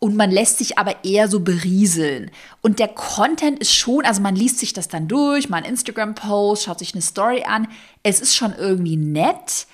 und 0.00 0.16
man 0.16 0.30
lässt 0.30 0.58
sich 0.58 0.78
aber 0.78 1.04
eher 1.04 1.28
so 1.28 1.40
berieseln. 1.40 2.30
Und 2.62 2.78
der 2.78 2.88
Content 2.88 3.58
ist 3.60 3.74
schon, 3.74 4.04
also 4.04 4.22
man 4.22 4.34
liest 4.34 4.58
sich 4.58 4.72
das 4.72 4.88
dann 4.88 5.08
durch, 5.08 5.48
mal 5.50 5.58
ein 5.58 5.64
Instagram-Post, 5.64 6.64
schaut 6.64 6.78
sich 6.78 6.94
eine 6.94 7.02
Story 7.02 7.44
an. 7.44 7.68
Es 8.02 8.20
ist 8.20 8.34
schon 8.34 8.54
irgendwie 8.56 8.96
nett, 8.96 9.66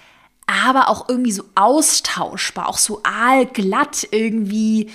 aber 0.47 0.89
auch 0.89 1.09
irgendwie 1.09 1.31
so 1.31 1.45
austauschbar, 1.55 2.69
auch 2.69 2.79
so 2.79 3.03
aalglatt 3.05 4.09
irgendwie 4.11 4.91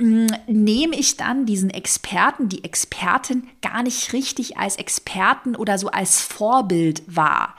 hm, 0.00 0.28
nehme 0.46 0.96
ich 0.96 1.18
dann 1.18 1.44
diesen 1.44 1.68
Experten, 1.68 2.48
die 2.48 2.64
Expertin 2.64 3.48
gar 3.60 3.82
nicht 3.82 4.14
richtig 4.14 4.56
als 4.56 4.76
Experten 4.76 5.54
oder 5.54 5.76
so 5.78 5.88
als 5.88 6.22
Vorbild 6.22 7.02
wahr. 7.06 7.56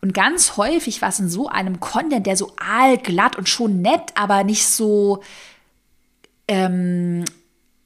Und 0.00 0.14
ganz 0.14 0.56
häufig 0.56 1.02
war 1.02 1.10
es 1.10 1.18
in 1.18 1.28
so 1.28 1.48
einem 1.48 1.80
Content, 1.80 2.26
der 2.26 2.36
so 2.38 2.54
aalglatt 2.56 3.36
und 3.36 3.50
schon 3.50 3.82
nett, 3.82 4.12
aber 4.14 4.44
nicht 4.44 4.66
so, 4.66 5.22
ähm, 6.48 7.24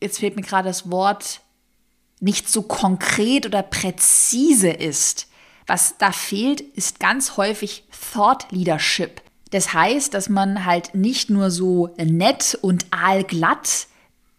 jetzt 0.01 0.18
fehlt 0.18 0.37
mir 0.37 0.42
gerade 0.42 0.68
das 0.68 0.90
Wort, 0.90 1.40
nicht 2.20 2.48
so 2.48 2.62
konkret 2.62 3.46
oder 3.46 3.62
präzise 3.62 4.70
ist. 4.70 5.29
Was 5.66 5.98
da 5.98 6.12
fehlt, 6.12 6.61
ist 6.61 7.01
ganz 7.01 7.37
häufig 7.37 7.85
Thought 8.12 8.46
Leadership. 8.51 9.20
Das 9.51 9.75
heißt, 9.75 10.14
dass 10.14 10.29
man 10.29 10.64
halt 10.64 10.94
nicht 10.94 11.31
nur 11.31 11.51
so 11.51 11.94
nett 11.98 12.59
und 12.62 12.87
aalglatt 12.90 13.87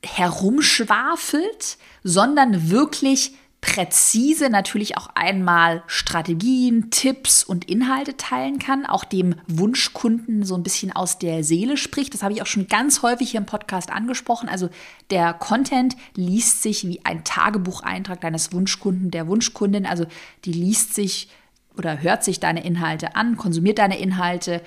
herumschwafelt, 0.04 1.78
sondern 2.04 2.70
wirklich 2.70 3.34
präzise 3.64 4.50
natürlich 4.50 4.98
auch 4.98 5.08
einmal 5.16 5.84
Strategien, 5.88 6.92
Tipps 6.92 7.46
und 7.46 7.64
Inhalte 7.70 8.18
teilen 8.18 8.60
kann, 8.60 8.86
auch 8.86 9.06
dem 9.06 9.36
Wunschkunden 9.48 10.44
so 10.44 10.56
ein 10.56 10.64
bisschen 10.64 10.94
aus 10.94 11.18
der 11.18 11.46
Seele 11.46 11.78
spricht. 11.78 12.14
Das 12.14 12.24
habe 12.24 12.34
ich 12.34 12.42
auch 12.42 12.46
schon 12.46 12.68
ganz 12.68 13.04
häufig 13.04 13.32
hier 13.32 13.40
im 13.40 13.46
Podcast 13.46 13.90
angesprochen. 13.90 14.50
Also 14.50 14.68
der 15.12 15.32
Content 15.32 15.96
liest 16.14 16.62
sich 16.62 16.86
wie 16.86 17.06
ein 17.06 17.24
Tagebucheintrag 17.24 18.20
deines 18.20 18.52
Wunschkunden, 18.52 19.12
der 19.12 19.28
Wunschkundin. 19.28 19.86
Also 19.86 20.08
die 20.44 20.52
liest 20.52 20.94
sich 20.94 21.30
oder 21.78 22.02
hört 22.02 22.26
sich 22.26 22.42
deine 22.42 22.66
Inhalte 22.66 23.16
an, 23.16 23.38
konsumiert 23.38 23.78
deine 23.78 23.98
Inhalte 23.98 24.62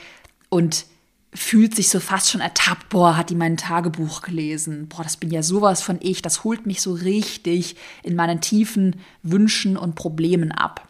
und 0.49 0.87
fühlt 1.37 1.75
sich 1.75 1.90
so 1.90 2.01
fast 2.01 2.31
schon 2.31 2.40
ertappt, 2.40 2.88
boah, 2.88 3.16
hat 3.16 3.31
die 3.31 3.35
mein 3.35 3.57
Tagebuch 3.57 4.22
gelesen, 4.22 4.88
boah, 4.88 5.03
das 5.03 5.16
bin 5.16 5.31
ja 5.31 5.42
sowas 5.42 5.83
von 5.83 5.99
ich, 6.01 6.22
das 6.22 6.44
holt 6.44 6.66
mich 6.66 6.81
so 6.81 6.92
richtig 6.92 7.77
in 8.03 8.16
meinen 8.16 8.40
tiefen 8.40 8.96
Wünschen 9.22 9.77
und 9.77 9.94
Problemen 9.94 10.51
ab. 10.51 10.88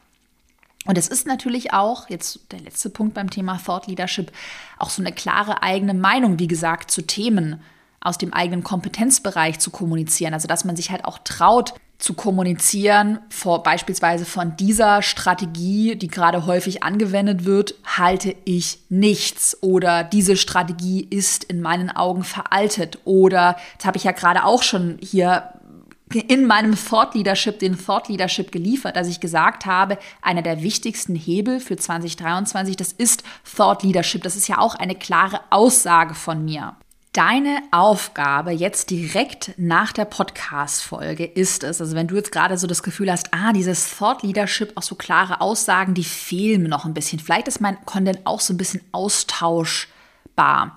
Und 0.87 0.97
es 0.97 1.09
ist 1.09 1.27
natürlich 1.27 1.73
auch, 1.73 2.09
jetzt 2.09 2.53
der 2.53 2.61
letzte 2.61 2.91
Punkt 2.91 3.15
beim 3.15 3.29
Thema 3.29 3.59
Thought 3.59 3.89
Leadership, 3.89 4.31
auch 4.79 4.91
so 4.91 5.03
eine 5.03 5.13
klare 5.13 5.63
eigene 5.63 5.95
Meinung, 5.95 6.39
wie 6.39 6.47
gesagt, 6.47 6.93
zu 6.93 7.03
Themen 7.03 7.61
aus 8.01 8.19
dem 8.19 8.33
eigenen 8.33 8.63
Kompetenzbereich 8.63 9.59
zu 9.59 9.71
kommunizieren. 9.71 10.33
Also 10.33 10.47
dass 10.47 10.65
man 10.65 10.77
sich 10.77 10.91
halt 10.93 11.05
auch 11.05 11.19
traut, 11.19 11.75
zu 11.99 12.15
kommunizieren, 12.15 13.21
vor, 13.31 13.63
beispielsweise 13.63 14.25
von 14.25 14.57
dieser 14.57 15.03
Strategie, 15.03 15.97
die 15.97 16.09
gerade 16.09 16.47
häufig 16.47 16.83
angewendet 16.83 17.45
wird, 17.45 17.75
halte 17.85 18.37
ich 18.45 18.79
nichts 18.89 19.57
oder 19.63 20.05
diese 20.05 20.37
Strategie 20.37 21.07
ist 21.09 21.45
in 21.45 21.63
meinen 21.63 21.91
Augen 21.91 22.25
veraltet 22.25 22.99
oder, 23.05 23.57
das 23.79 23.87
habe 23.87 23.97
ich 23.97 24.05
ja 24.05 24.13
gerade 24.13 24.45
auch 24.45 24.63
schon 24.63 24.99
hier 25.01 25.53
in 26.29 26.47
meinem 26.47 26.77
Thought 26.77 27.15
Leadership, 27.15 27.59
den 27.59 27.77
Thought 27.77 28.09
Leadership 28.09 28.53
geliefert, 28.53 28.97
dass 28.97 29.09
ich 29.09 29.19
gesagt 29.19 29.67
habe, 29.67 29.99
einer 30.23 30.43
der 30.43 30.63
wichtigsten 30.63 31.17
Hebel 31.17 31.59
für 31.59 31.77
2023, 31.77 32.77
das 32.77 32.93
ist 32.93 33.25
Thought 33.57 33.83
Leadership. 33.83 34.23
Das 34.23 34.37
ist 34.37 34.47
ja 34.47 34.59
auch 34.59 34.77
eine 34.77 34.95
klare 34.95 35.41
Aussage 35.51 36.15
von 36.15 36.45
mir. 36.45 36.77
Deine 37.17 37.63
Aufgabe 37.71 38.51
jetzt 38.51 38.91
direkt 38.91 39.55
nach 39.57 39.93
der 39.93 40.05
Podcast-Folge 40.05 41.25
ist 41.25 41.65
es, 41.65 41.81
also 41.81 41.97
wenn 41.97 42.09
du 42.09 42.17
jetzt 42.17 42.31
gerade 42.31 42.59
so 42.59 42.67
das 42.67 42.83
Gefühl 42.83 43.11
hast, 43.11 43.33
ah, 43.33 43.55
dieses 43.55 43.97
Thought 43.97 44.23
Leadership, 44.23 44.73
auch 44.75 44.83
so 44.83 44.97
klare 44.97 45.41
Aussagen, 45.41 45.95
die 45.95 46.05
fehlen 46.05 46.63
mir 46.63 46.69
noch 46.69 46.85
ein 46.85 46.93
bisschen. 46.93 47.19
Vielleicht 47.19 47.49
ist 47.49 47.63
mein 47.63 47.83
Content 47.87 48.27
auch 48.27 48.41
so 48.41 48.53
ein 48.53 48.59
bisschen 48.59 48.83
austauschbar. 48.93 50.77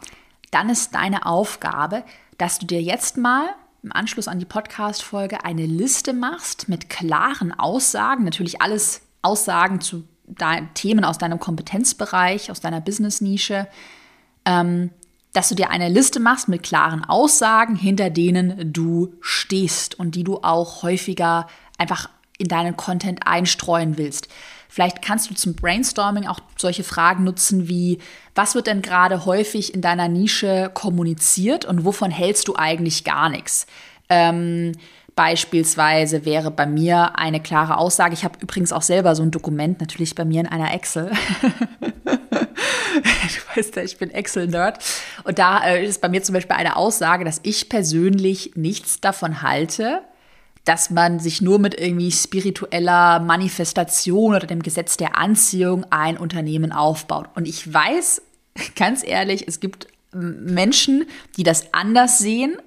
Dann 0.52 0.69
ist 0.69 0.95
deine 0.95 1.25
Aufgabe, 1.25 2.06
dass 2.38 2.58
du 2.58 2.65
dir 2.65 2.82
jetzt 2.82 3.17
mal 3.17 3.49
im 3.84 3.91
Anschluss 3.91 4.30
an 4.30 4.39
die 4.39 4.45
Podcast-Folge 4.45 5.43
eine 5.43 5.65
Liste 5.65 6.13
machst 6.13 6.69
mit 6.69 6.89
klaren 6.89 7.52
Aussagen, 7.52 8.23
natürlich 8.23 8.62
alles 8.62 9.02
Aussagen 9.21 9.82
zu 9.82 10.06
Themen 10.73 11.04
aus 11.04 11.17
deinem 11.17 11.41
Kompetenzbereich, 11.41 12.49
aus 12.49 12.62
deiner 12.62 12.80
Business-Nische. 12.80 13.67
Ähm, 14.45 14.91
dass 15.34 15.50
du 15.50 15.56
dir 15.56 15.70
eine 15.70 15.89
Liste 15.89 16.20
machst 16.20 16.48
mit 16.48 16.63
klaren 16.63 17.06
Aussagen, 17.06 17.76
hinter 17.76 18.10
denen 18.10 18.74
du 18.74 19.13
stehst 19.22 20.00
und 20.00 20.15
die 20.15 20.24
du 20.24 20.39
auch 20.42 20.84
häufiger 20.84 21.48
einfach 21.78 22.10
in 22.38 22.48
deinen 22.48 22.78
Content 22.78 23.22
einstreuen 23.26 23.98
willst. 23.98 24.28
Vielleicht 24.70 25.02
kannst 25.02 25.30
du 25.30 25.36
zum 25.36 25.56
Brainstorming 25.56 26.28
auch 26.28 26.39
solche 26.58 26.84
Fragen 26.84 27.24
nutzen 27.24 27.68
wie, 27.68 28.00
was 28.36 28.56
wird 28.56 28.68
denn 28.68 28.82
gerade 28.82 29.26
häufig 29.26 29.74
in 29.74 29.82
deiner 29.82 30.08
Nische 30.08 30.72
kommuniziert 30.74 31.65
und 31.65 31.86
wovon 31.86 32.12
hältst 32.12 32.48
du 32.48 32.56
eigentlich 32.56 33.04
gar 33.04 33.30
nichts? 33.30 33.65
Ähm, 34.10 34.74
Beispielsweise 35.20 36.24
wäre 36.24 36.50
bei 36.50 36.65
mir 36.65 37.20
eine 37.20 37.42
klare 37.42 37.78
Aussage, 37.78 38.13
ich 38.13 38.24
habe 38.24 38.39
übrigens 38.39 38.72
auch 38.72 38.82
selber 38.82 39.15
so 39.15 39.22
ein 39.22 39.32
Dokument, 39.32 39.82
natürlich 39.82 40.15
bei 40.15 40.24
mir 40.24 40.39
in 40.39 40.48
einer 40.48 40.74
Excel. 40.74 41.12
du 43.04 43.58
weißt 43.60 43.75
ja, 43.75 43.84
ich 43.84 43.97
bin 43.97 44.12
Excel-Nerd. 44.12 44.84
Und 45.23 45.39
da 45.39 45.63
äh, 45.63 45.86
ist 45.86 46.02
bei 46.02 46.10
mir 46.10 46.23
zum 46.23 46.34
Beispiel 46.34 46.56
eine 46.56 46.75
Aussage, 46.75 47.25
dass 47.25 47.39
ich 47.43 47.69
persönlich 47.69 48.52
nichts 48.56 48.99
davon 49.02 49.41
halte, 49.41 50.02
dass 50.65 50.89
man 50.89 51.19
sich 51.19 51.41
nur 51.41 51.60
mit 51.60 51.80
irgendwie 51.80 52.12
spiritueller 52.12 53.19
Manifestation 53.19 54.36
oder 54.36 54.47
dem 54.47 54.62
Gesetz 54.62 54.97
der 54.97 55.17
Anziehung 55.17 55.86
ein 55.89 56.17
Unternehmen 56.17 56.71
aufbaut. 56.71 57.30
Und 57.36 57.47
ich 57.47 57.71
weiß, 57.71 58.21
ganz 58.75 59.06
ehrlich, 59.06 59.47
es 59.47 59.60
gibt 59.60 59.88
Menschen, 60.13 61.06
die 61.38 61.43
das 61.43 61.73
anders 61.73 62.19
sehen. 62.19 62.58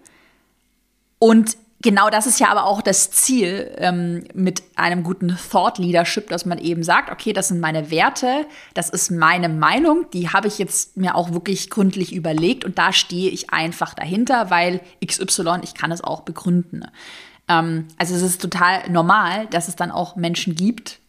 Und 1.18 1.56
genau 1.82 2.08
das 2.08 2.26
ist 2.26 2.40
ja 2.40 2.48
aber 2.48 2.64
auch 2.64 2.80
das 2.80 3.10
Ziel 3.10 3.74
ähm, 3.76 4.24
mit 4.32 4.62
einem 4.76 5.02
guten 5.02 5.36
Thought 5.50 5.78
Leadership, 5.78 6.28
dass 6.28 6.46
man 6.46 6.58
eben 6.58 6.82
sagt, 6.82 7.10
okay, 7.10 7.32
das 7.32 7.48
sind 7.48 7.60
meine 7.60 7.90
Werte, 7.90 8.46
das 8.74 8.88
ist 8.88 9.10
meine 9.10 9.48
Meinung, 9.48 10.06
die 10.12 10.30
habe 10.30 10.48
ich 10.48 10.58
jetzt 10.58 10.96
mir 10.96 11.14
auch 11.14 11.32
wirklich 11.32 11.68
gründlich 11.68 12.14
überlegt 12.14 12.64
und 12.64 12.78
da 12.78 12.92
stehe 12.92 13.30
ich 13.30 13.50
einfach 13.50 13.94
dahinter, 13.94 14.50
weil 14.50 14.80
XY, 15.04 15.60
ich 15.62 15.74
kann 15.74 15.92
es 15.92 16.02
auch 16.02 16.20
begründen. 16.20 16.84
Ähm, 17.48 17.88
also 17.98 18.14
es 18.14 18.22
ist 18.22 18.40
total 18.40 18.88
normal, 18.88 19.46
dass 19.48 19.68
es 19.68 19.76
dann 19.76 19.90
auch 19.90 20.16
Menschen 20.16 20.54
gibt, 20.54 21.00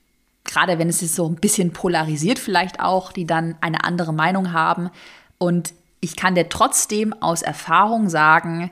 gerade 0.44 0.80
wenn 0.80 0.90
es 0.90 1.00
sich 1.00 1.12
so 1.12 1.28
ein 1.28 1.36
bisschen 1.36 1.72
polarisiert 1.72 2.40
vielleicht 2.40 2.80
auch, 2.80 3.12
die 3.12 3.26
dann 3.26 3.56
eine 3.62 3.84
andere 3.84 4.12
Meinung 4.12 4.52
haben 4.52 4.90
und 5.38 5.74
ich 6.02 6.18
kann 6.18 6.36
dir 6.36 6.50
trotzdem 6.50 7.14
aus 7.22 7.44
Erfahrung 7.44 8.10
sagen, 8.10 8.72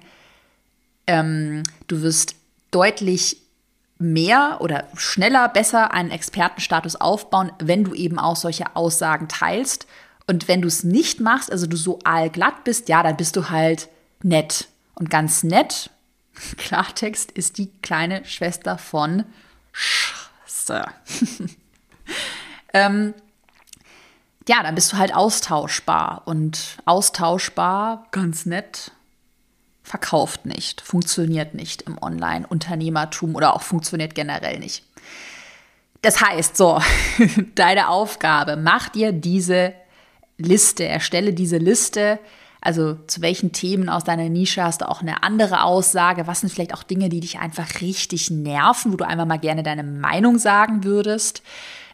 ähm, 1.07 1.63
du 1.87 2.01
wirst 2.01 2.35
deutlich 2.71 3.37
mehr 4.01 4.57
oder 4.61 4.87
schneller, 4.95 5.47
besser 5.47 5.93
einen 5.93 6.09
Expertenstatus 6.09 6.95
aufbauen, 6.95 7.51
wenn 7.59 7.83
du 7.83 7.93
eben 7.93 8.17
auch 8.17 8.35
solche 8.35 8.75
Aussagen 8.75 9.27
teilst. 9.27 9.85
Und 10.27 10.47
wenn 10.47 10.61
du 10.61 10.67
es 10.67 10.83
nicht 10.83 11.19
machst, 11.19 11.51
also 11.51 11.67
du 11.67 11.77
so 11.77 11.99
allglatt 12.03 12.63
bist, 12.63 12.89
ja, 12.89 13.03
dann 13.03 13.17
bist 13.17 13.35
du 13.35 13.49
halt 13.49 13.89
nett. 14.23 14.67
Und 14.95 15.09
ganz 15.09 15.43
nett, 15.43 15.91
Klartext, 16.57 17.31
ist 17.31 17.57
die 17.57 17.71
kleine 17.81 18.25
Schwester 18.25 18.77
von 18.77 19.25
Scheiße. 19.71 20.83
ähm, 22.73 23.13
ja, 24.47 24.63
dann 24.63 24.75
bist 24.75 24.93
du 24.93 24.97
halt 24.97 25.13
austauschbar. 25.13 26.23
Und 26.25 26.77
austauschbar, 26.85 28.07
ganz 28.11 28.45
nett, 28.45 28.91
verkauft 29.91 30.45
nicht, 30.45 30.79
funktioniert 30.79 31.53
nicht 31.53 31.81
im 31.81 32.01
Online-Unternehmertum 32.01 33.35
oder 33.35 33.53
auch 33.53 33.61
funktioniert 33.61 34.15
generell 34.15 34.57
nicht. 34.57 34.85
Das 36.01 36.21
heißt, 36.21 36.55
so, 36.55 36.81
deine 37.55 37.89
Aufgabe, 37.89 38.55
mach 38.55 38.87
dir 38.87 39.11
diese 39.11 39.73
Liste, 40.37 40.85
erstelle 40.85 41.33
diese 41.33 41.57
Liste, 41.57 42.19
also 42.61 42.99
zu 43.07 43.21
welchen 43.21 43.51
Themen 43.51 43.89
aus 43.89 44.05
deiner 44.05 44.29
Nische 44.29 44.63
hast 44.63 44.79
du 44.79 44.87
auch 44.87 45.01
eine 45.01 45.23
andere 45.23 45.63
Aussage? 45.63 46.25
Was 46.25 46.39
sind 46.39 46.53
vielleicht 46.53 46.73
auch 46.73 46.83
Dinge, 46.83 47.09
die 47.09 47.19
dich 47.19 47.39
einfach 47.39 47.81
richtig 47.81 48.31
nerven, 48.31 48.93
wo 48.93 48.95
du 48.95 49.05
einfach 49.05 49.25
mal 49.25 49.39
gerne 49.39 49.61
deine 49.61 49.83
Meinung 49.83 50.39
sagen 50.39 50.85
würdest? 50.85 51.41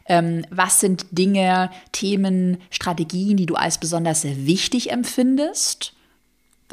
Ähm, 0.06 0.44
was 0.50 0.78
sind 0.78 1.06
Dinge, 1.10 1.70
Themen, 1.90 2.58
Strategien, 2.70 3.36
die 3.36 3.46
du 3.46 3.56
als 3.56 3.78
besonders 3.78 4.22
wichtig 4.22 4.92
empfindest? 4.92 5.94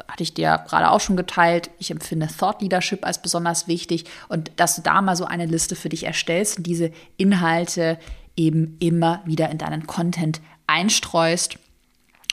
Hatte 0.08 0.22
ich 0.22 0.34
dir 0.34 0.64
gerade 0.68 0.90
auch 0.90 1.00
schon 1.00 1.16
geteilt. 1.16 1.70
Ich 1.78 1.90
empfinde 1.90 2.28
Thought 2.28 2.62
Leadership 2.62 3.04
als 3.04 3.22
besonders 3.22 3.66
wichtig 3.68 4.04
und 4.28 4.52
dass 4.56 4.76
du 4.76 4.82
da 4.82 5.00
mal 5.02 5.16
so 5.16 5.24
eine 5.24 5.46
Liste 5.46 5.76
für 5.76 5.88
dich 5.88 6.04
erstellst 6.04 6.58
und 6.58 6.66
diese 6.66 6.92
Inhalte 7.16 7.98
eben 8.36 8.76
immer 8.80 9.22
wieder 9.24 9.50
in 9.50 9.58
deinen 9.58 9.86
Content 9.86 10.40
einstreust 10.66 11.58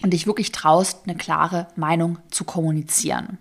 und 0.01 0.11
dich 0.11 0.27
wirklich 0.27 0.51
traust, 0.51 1.01
eine 1.05 1.15
klare 1.15 1.67
Meinung 1.75 2.19
zu 2.29 2.43
kommunizieren. 2.43 3.37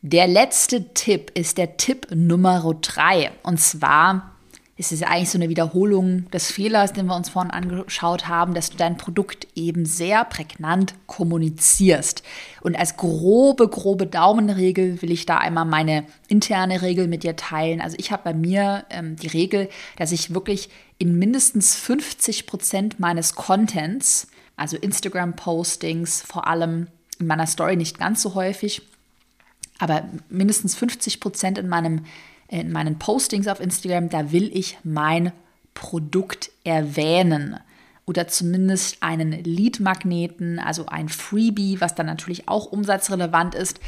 Der 0.00 0.28
letzte 0.28 0.94
Tipp 0.94 1.32
ist 1.34 1.58
der 1.58 1.76
Tipp 1.76 2.06
Nummer 2.14 2.74
drei 2.80 3.32
und 3.42 3.60
zwar 3.60 4.37
ist 4.78 4.92
es 4.92 5.02
eigentlich 5.02 5.30
so 5.30 5.38
eine 5.38 5.48
Wiederholung 5.48 6.30
des 6.30 6.52
Fehlers, 6.52 6.92
den 6.92 7.06
wir 7.06 7.16
uns 7.16 7.30
vorhin 7.30 7.50
angeschaut 7.50 8.28
haben, 8.28 8.54
dass 8.54 8.70
du 8.70 8.76
dein 8.76 8.96
Produkt 8.96 9.48
eben 9.56 9.84
sehr 9.84 10.24
prägnant 10.24 10.94
kommunizierst. 11.08 12.22
Und 12.60 12.78
als 12.78 12.96
grobe, 12.96 13.66
grobe 13.68 14.06
Daumenregel 14.06 15.02
will 15.02 15.10
ich 15.10 15.26
da 15.26 15.38
einmal 15.38 15.64
meine 15.64 16.06
interne 16.28 16.80
Regel 16.80 17.08
mit 17.08 17.24
dir 17.24 17.34
teilen. 17.34 17.80
Also 17.80 17.96
ich 17.98 18.12
habe 18.12 18.22
bei 18.22 18.34
mir 18.34 18.84
ähm, 18.90 19.16
die 19.16 19.26
Regel, 19.26 19.68
dass 19.96 20.12
ich 20.12 20.32
wirklich 20.32 20.70
in 20.96 21.18
mindestens 21.18 21.74
50 21.74 22.46
Prozent 22.46 23.00
meines 23.00 23.34
Contents, 23.34 24.28
also 24.56 24.76
Instagram-Postings, 24.76 26.22
vor 26.22 26.46
allem 26.46 26.86
in 27.18 27.26
meiner 27.26 27.48
Story 27.48 27.74
nicht 27.74 27.98
ganz 27.98 28.22
so 28.22 28.36
häufig, 28.36 28.82
aber 29.80 30.04
mindestens 30.28 30.76
50 30.76 31.18
Prozent 31.18 31.58
in 31.58 31.68
meinem 31.68 32.04
in 32.48 32.72
meinen 32.72 32.98
Postings 32.98 33.46
auf 33.46 33.60
Instagram, 33.60 34.08
da 34.08 34.32
will 34.32 34.50
ich 34.52 34.78
mein 34.82 35.32
Produkt 35.74 36.50
erwähnen 36.64 37.58
oder 38.06 38.26
zumindest 38.26 39.02
einen 39.02 39.32
Lead-Magneten, 39.32 40.58
also 40.58 40.86
ein 40.86 41.08
Freebie, 41.08 41.80
was 41.80 41.94
dann 41.94 42.06
natürlich 42.06 42.48
auch 42.48 42.66
umsatzrelevant 42.66 43.54
ist. 43.54 43.80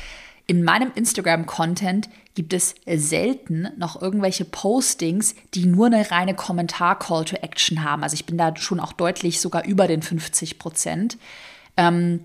in 0.46 0.64
meinem 0.64 0.90
Instagram-Content 0.94 2.08
gibt 2.34 2.52
es 2.52 2.74
selten 2.86 3.68
noch 3.76 4.02
irgendwelche 4.02 4.44
Postings, 4.44 5.36
die 5.54 5.66
nur 5.66 5.86
eine 5.86 6.11
reine 6.11 6.34
Kommentar-Call 6.34 7.24
to 7.24 7.36
Action 7.36 7.84
haben. 7.84 8.02
Also 8.02 8.14
ich 8.14 8.26
bin 8.26 8.36
da 8.36 8.56
schon 8.56 8.80
auch 8.80 8.92
deutlich 8.92 9.40
sogar 9.40 9.64
über 9.64 9.86
den 9.86 10.02
50 10.02 10.58
Prozent. 10.58 11.18
Ähm, 11.76 12.20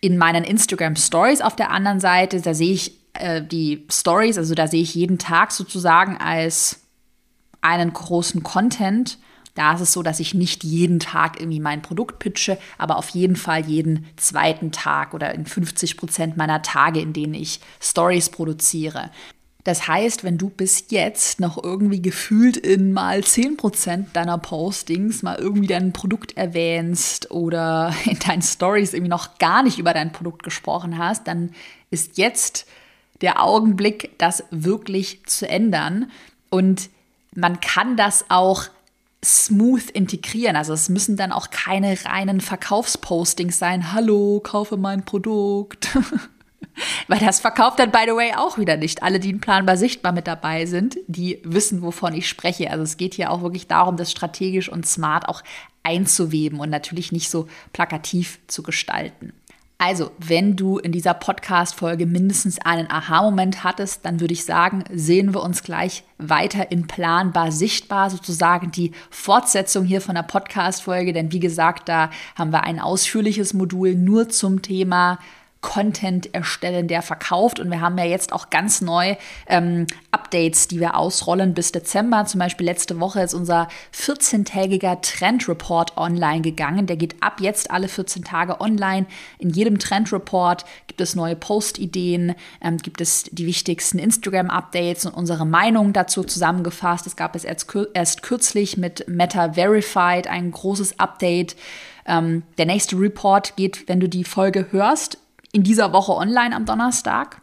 in 0.00 0.18
meinen 0.18 0.44
Instagram 0.44 0.96
Stories 0.96 1.40
auf 1.40 1.56
der 1.56 1.70
anderen 1.70 2.00
Seite, 2.00 2.40
da 2.40 2.54
sehe 2.54 2.72
ich 2.72 2.99
äh, 3.14 3.42
die 3.42 3.86
Stories, 3.90 4.38
also 4.38 4.54
da 4.54 4.66
sehe 4.66 4.82
ich 4.82 4.94
jeden 4.94 5.18
Tag 5.18 5.52
sozusagen 5.52 6.16
als 6.16 6.80
einen 7.60 7.92
großen 7.92 8.42
Content 8.42 9.18
da 9.54 9.74
ist 9.74 9.80
es 9.80 9.92
so, 9.92 10.02
dass 10.02 10.20
ich 10.20 10.34
nicht 10.34 10.64
jeden 10.64 11.00
Tag 11.00 11.40
irgendwie 11.40 11.60
mein 11.60 11.82
Produkt 11.82 12.18
pitche, 12.18 12.58
aber 12.78 12.96
auf 12.96 13.10
jeden 13.10 13.36
Fall 13.36 13.66
jeden 13.66 14.06
zweiten 14.16 14.72
Tag 14.72 15.12
oder 15.12 15.34
in 15.34 15.44
50 15.44 15.96
Prozent 15.96 16.36
meiner 16.36 16.62
Tage, 16.62 17.00
in 17.00 17.12
denen 17.12 17.34
ich 17.34 17.60
Stories 17.80 18.30
produziere. 18.30 19.10
Das 19.64 19.86
heißt, 19.86 20.24
wenn 20.24 20.38
du 20.38 20.48
bis 20.48 20.86
jetzt 20.88 21.40
noch 21.40 21.62
irgendwie 21.62 22.00
gefühlt 22.00 22.56
in 22.56 22.94
mal 22.94 23.20
10% 23.20 24.06
deiner 24.14 24.38
Postings 24.38 25.22
mal 25.22 25.36
irgendwie 25.38 25.66
dein 25.66 25.92
Produkt 25.92 26.36
erwähnst 26.38 27.30
oder 27.30 27.94
in 28.06 28.18
deinen 28.18 28.42
Stories 28.42 28.94
irgendwie 28.94 29.10
noch 29.10 29.36
gar 29.38 29.62
nicht 29.62 29.78
über 29.78 29.92
dein 29.92 30.12
Produkt 30.12 30.42
gesprochen 30.42 30.96
hast, 30.96 31.26
dann 31.26 31.50
ist 31.90 32.16
jetzt 32.16 32.66
der 33.20 33.42
Augenblick, 33.42 34.18
das 34.18 34.44
wirklich 34.50 35.24
zu 35.26 35.48
ändern. 35.48 36.10
Und 36.50 36.90
man 37.34 37.60
kann 37.60 37.96
das 37.96 38.24
auch 38.28 38.64
smooth 39.24 39.90
integrieren. 39.90 40.56
Also 40.56 40.72
es 40.72 40.88
müssen 40.88 41.16
dann 41.16 41.32
auch 41.32 41.50
keine 41.50 41.96
reinen 42.04 42.40
Verkaufspostings 42.40 43.58
sein. 43.58 43.92
Hallo, 43.92 44.40
kaufe 44.42 44.76
mein 44.76 45.04
Produkt. 45.04 45.88
Weil 47.08 47.18
das 47.18 47.40
verkauft 47.40 47.78
dann, 47.78 47.90
by 47.90 48.04
the 48.06 48.14
way, 48.14 48.32
auch 48.34 48.56
wieder 48.56 48.76
nicht. 48.76 49.02
Alle, 49.02 49.20
die 49.20 49.30
in 49.30 49.40
planbar 49.40 49.76
sichtbar 49.76 50.12
mit 50.12 50.26
dabei 50.26 50.64
sind, 50.64 50.96
die 51.08 51.40
wissen, 51.44 51.82
wovon 51.82 52.14
ich 52.14 52.28
spreche. 52.28 52.70
Also 52.70 52.84
es 52.84 52.96
geht 52.96 53.14
hier 53.14 53.30
auch 53.30 53.42
wirklich 53.42 53.66
darum, 53.66 53.96
das 53.96 54.10
strategisch 54.10 54.70
und 54.70 54.86
smart 54.86 55.28
auch 55.28 55.42
einzuweben 55.82 56.60
und 56.60 56.70
natürlich 56.70 57.12
nicht 57.12 57.28
so 57.30 57.48
plakativ 57.72 58.38
zu 58.46 58.62
gestalten. 58.62 59.32
Also, 59.82 60.10
wenn 60.18 60.56
du 60.56 60.76
in 60.76 60.92
dieser 60.92 61.14
Podcast-Folge 61.14 62.04
mindestens 62.04 62.58
einen 62.58 62.90
Aha-Moment 62.90 63.64
hattest, 63.64 64.04
dann 64.04 64.20
würde 64.20 64.34
ich 64.34 64.44
sagen, 64.44 64.84
sehen 64.92 65.32
wir 65.32 65.42
uns 65.42 65.62
gleich 65.62 66.04
weiter 66.18 66.70
in 66.70 66.86
planbar 66.86 67.50
sichtbar, 67.50 68.10
sozusagen 68.10 68.72
die 68.72 68.92
Fortsetzung 69.08 69.86
hier 69.86 70.02
von 70.02 70.16
der 70.16 70.22
Podcast-Folge. 70.22 71.14
Denn 71.14 71.32
wie 71.32 71.40
gesagt, 71.40 71.88
da 71.88 72.10
haben 72.34 72.52
wir 72.52 72.64
ein 72.64 72.78
ausführliches 72.78 73.54
Modul 73.54 73.94
nur 73.94 74.28
zum 74.28 74.60
Thema 74.60 75.18
Content 75.60 76.34
erstellen, 76.34 76.88
der 76.88 77.02
verkauft. 77.02 77.60
Und 77.60 77.70
wir 77.70 77.80
haben 77.80 77.98
ja 77.98 78.04
jetzt 78.04 78.32
auch 78.32 78.48
ganz 78.50 78.80
neu 78.80 79.16
ähm, 79.46 79.86
Updates, 80.10 80.68
die 80.68 80.80
wir 80.80 80.96
ausrollen 80.96 81.52
bis 81.52 81.70
Dezember. 81.70 82.24
Zum 82.24 82.38
Beispiel 82.38 82.66
letzte 82.66 82.98
Woche 82.98 83.20
ist 83.20 83.34
unser 83.34 83.68
14-tägiger 83.94 85.00
Trend 85.02 85.48
Report 85.48 85.96
online 85.98 86.40
gegangen. 86.40 86.86
Der 86.86 86.96
geht 86.96 87.22
ab 87.22 87.40
jetzt 87.40 87.70
alle 87.70 87.88
14 87.88 88.24
Tage 88.24 88.60
online. 88.60 89.06
In 89.38 89.50
jedem 89.50 89.78
Trend 89.78 90.12
Report 90.12 90.64
gibt 90.86 91.00
es 91.00 91.14
neue 91.14 91.36
Post-Ideen, 91.36 92.34
ähm, 92.62 92.78
gibt 92.78 93.00
es 93.00 93.24
die 93.24 93.46
wichtigsten 93.46 93.98
Instagram-Updates 93.98 95.06
und 95.06 95.14
unsere 95.14 95.46
Meinung 95.46 95.92
dazu 95.92 96.24
zusammengefasst. 96.24 97.06
Es 97.06 97.16
gab 97.16 97.36
es 97.36 97.44
erst, 97.44 97.66
erst 97.92 98.22
kürzlich 98.22 98.78
mit 98.78 99.06
Meta 99.08 99.52
Verified 99.52 100.26
ein 100.26 100.50
großes 100.50 100.98
Update. 100.98 101.54
Ähm, 102.06 102.44
der 102.56 102.66
nächste 102.66 102.98
Report 102.98 103.56
geht, 103.56 103.86
wenn 103.88 104.00
du 104.00 104.08
die 104.08 104.24
Folge 104.24 104.66
hörst, 104.70 105.18
in 105.52 105.62
dieser 105.62 105.92
Woche 105.92 106.12
online 106.12 106.54
am 106.54 106.64
Donnerstag. 106.64 107.40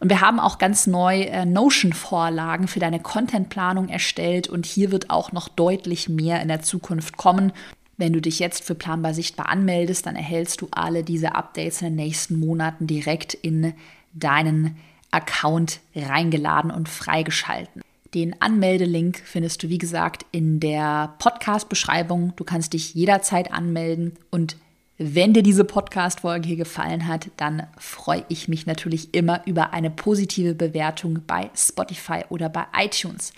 Und 0.00 0.08
wir 0.08 0.20
haben 0.20 0.40
auch 0.40 0.58
ganz 0.58 0.86
neu 0.86 1.22
äh, 1.22 1.44
Notion-Vorlagen 1.44 2.66
für 2.66 2.80
deine 2.80 3.00
Contentplanung 3.00 3.88
erstellt 3.88 4.48
und 4.48 4.66
hier 4.66 4.90
wird 4.90 5.10
auch 5.10 5.32
noch 5.32 5.48
deutlich 5.48 6.08
mehr 6.08 6.42
in 6.42 6.48
der 6.48 6.62
Zukunft 6.62 7.16
kommen. 7.16 7.52
Wenn 7.96 8.12
du 8.12 8.20
dich 8.20 8.38
jetzt 8.38 8.64
für 8.64 8.74
Planbar 8.74 9.14
Sichtbar 9.14 9.48
anmeldest, 9.48 10.06
dann 10.06 10.16
erhältst 10.16 10.62
du 10.62 10.68
alle 10.70 11.04
diese 11.04 11.34
Updates 11.34 11.82
in 11.82 11.88
den 11.88 11.96
nächsten 11.96 12.40
Monaten 12.40 12.86
direkt 12.86 13.34
in 13.34 13.74
deinen 14.12 14.76
Account 15.10 15.80
reingeladen 15.94 16.70
und 16.70 16.88
freigeschalten. 16.88 17.82
Den 18.14 18.40
Anmeldelink 18.40 19.22
findest 19.24 19.62
du, 19.62 19.68
wie 19.68 19.78
gesagt, 19.78 20.26
in 20.32 20.58
der 20.58 21.14
Podcast-Beschreibung. 21.18 22.32
Du 22.36 22.44
kannst 22.44 22.72
dich 22.72 22.94
jederzeit 22.94 23.52
anmelden 23.52 24.16
und 24.30 24.56
wenn 25.02 25.32
dir 25.32 25.42
diese 25.42 25.64
Podcast-Folge 25.64 26.46
hier 26.46 26.58
gefallen 26.58 27.08
hat, 27.08 27.30
dann 27.38 27.66
freue 27.78 28.22
ich 28.28 28.48
mich 28.48 28.66
natürlich 28.66 29.14
immer 29.14 29.40
über 29.46 29.72
eine 29.72 29.90
positive 29.90 30.54
Bewertung 30.54 31.20
bei 31.26 31.48
Spotify 31.56 32.24
oder 32.28 32.50
bei 32.50 32.66
iTunes. 32.76 33.32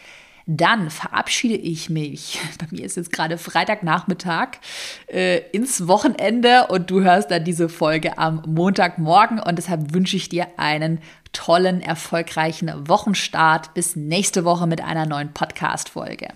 Dann 0.47 0.91
verabschiede 0.91 1.55
ich 1.55 1.89
mich. 1.89 2.41
Bei 2.59 2.67
mir 2.73 2.85
ist 2.85 2.97
jetzt 2.97 3.13
gerade 3.13 3.39
Freitagnachmittag 3.39 4.59
äh, 5.07 5.39
ins 5.53 5.87
Wochenende 5.87 6.67
und 6.67 6.91
du 6.91 7.01
hörst 7.03 7.31
dann 7.31 7.45
diese 7.45 7.69
Folge 7.69 8.19
am 8.19 8.43
Montagmorgen 8.45 9.39
und 9.39 9.57
deshalb 9.57 9.95
wünsche 9.95 10.17
ich 10.17 10.29
dir 10.29 10.49
einen 10.57 10.99
tollen, 11.33 11.81
erfolgreichen 11.81 12.89
Wochenstart. 12.89 13.73
Bis 13.73 13.95
nächste 13.95 14.45
Woche 14.45 14.67
mit 14.67 14.83
einer 14.83 15.07
neuen 15.07 15.33
Podcast-Folge. 15.33 16.31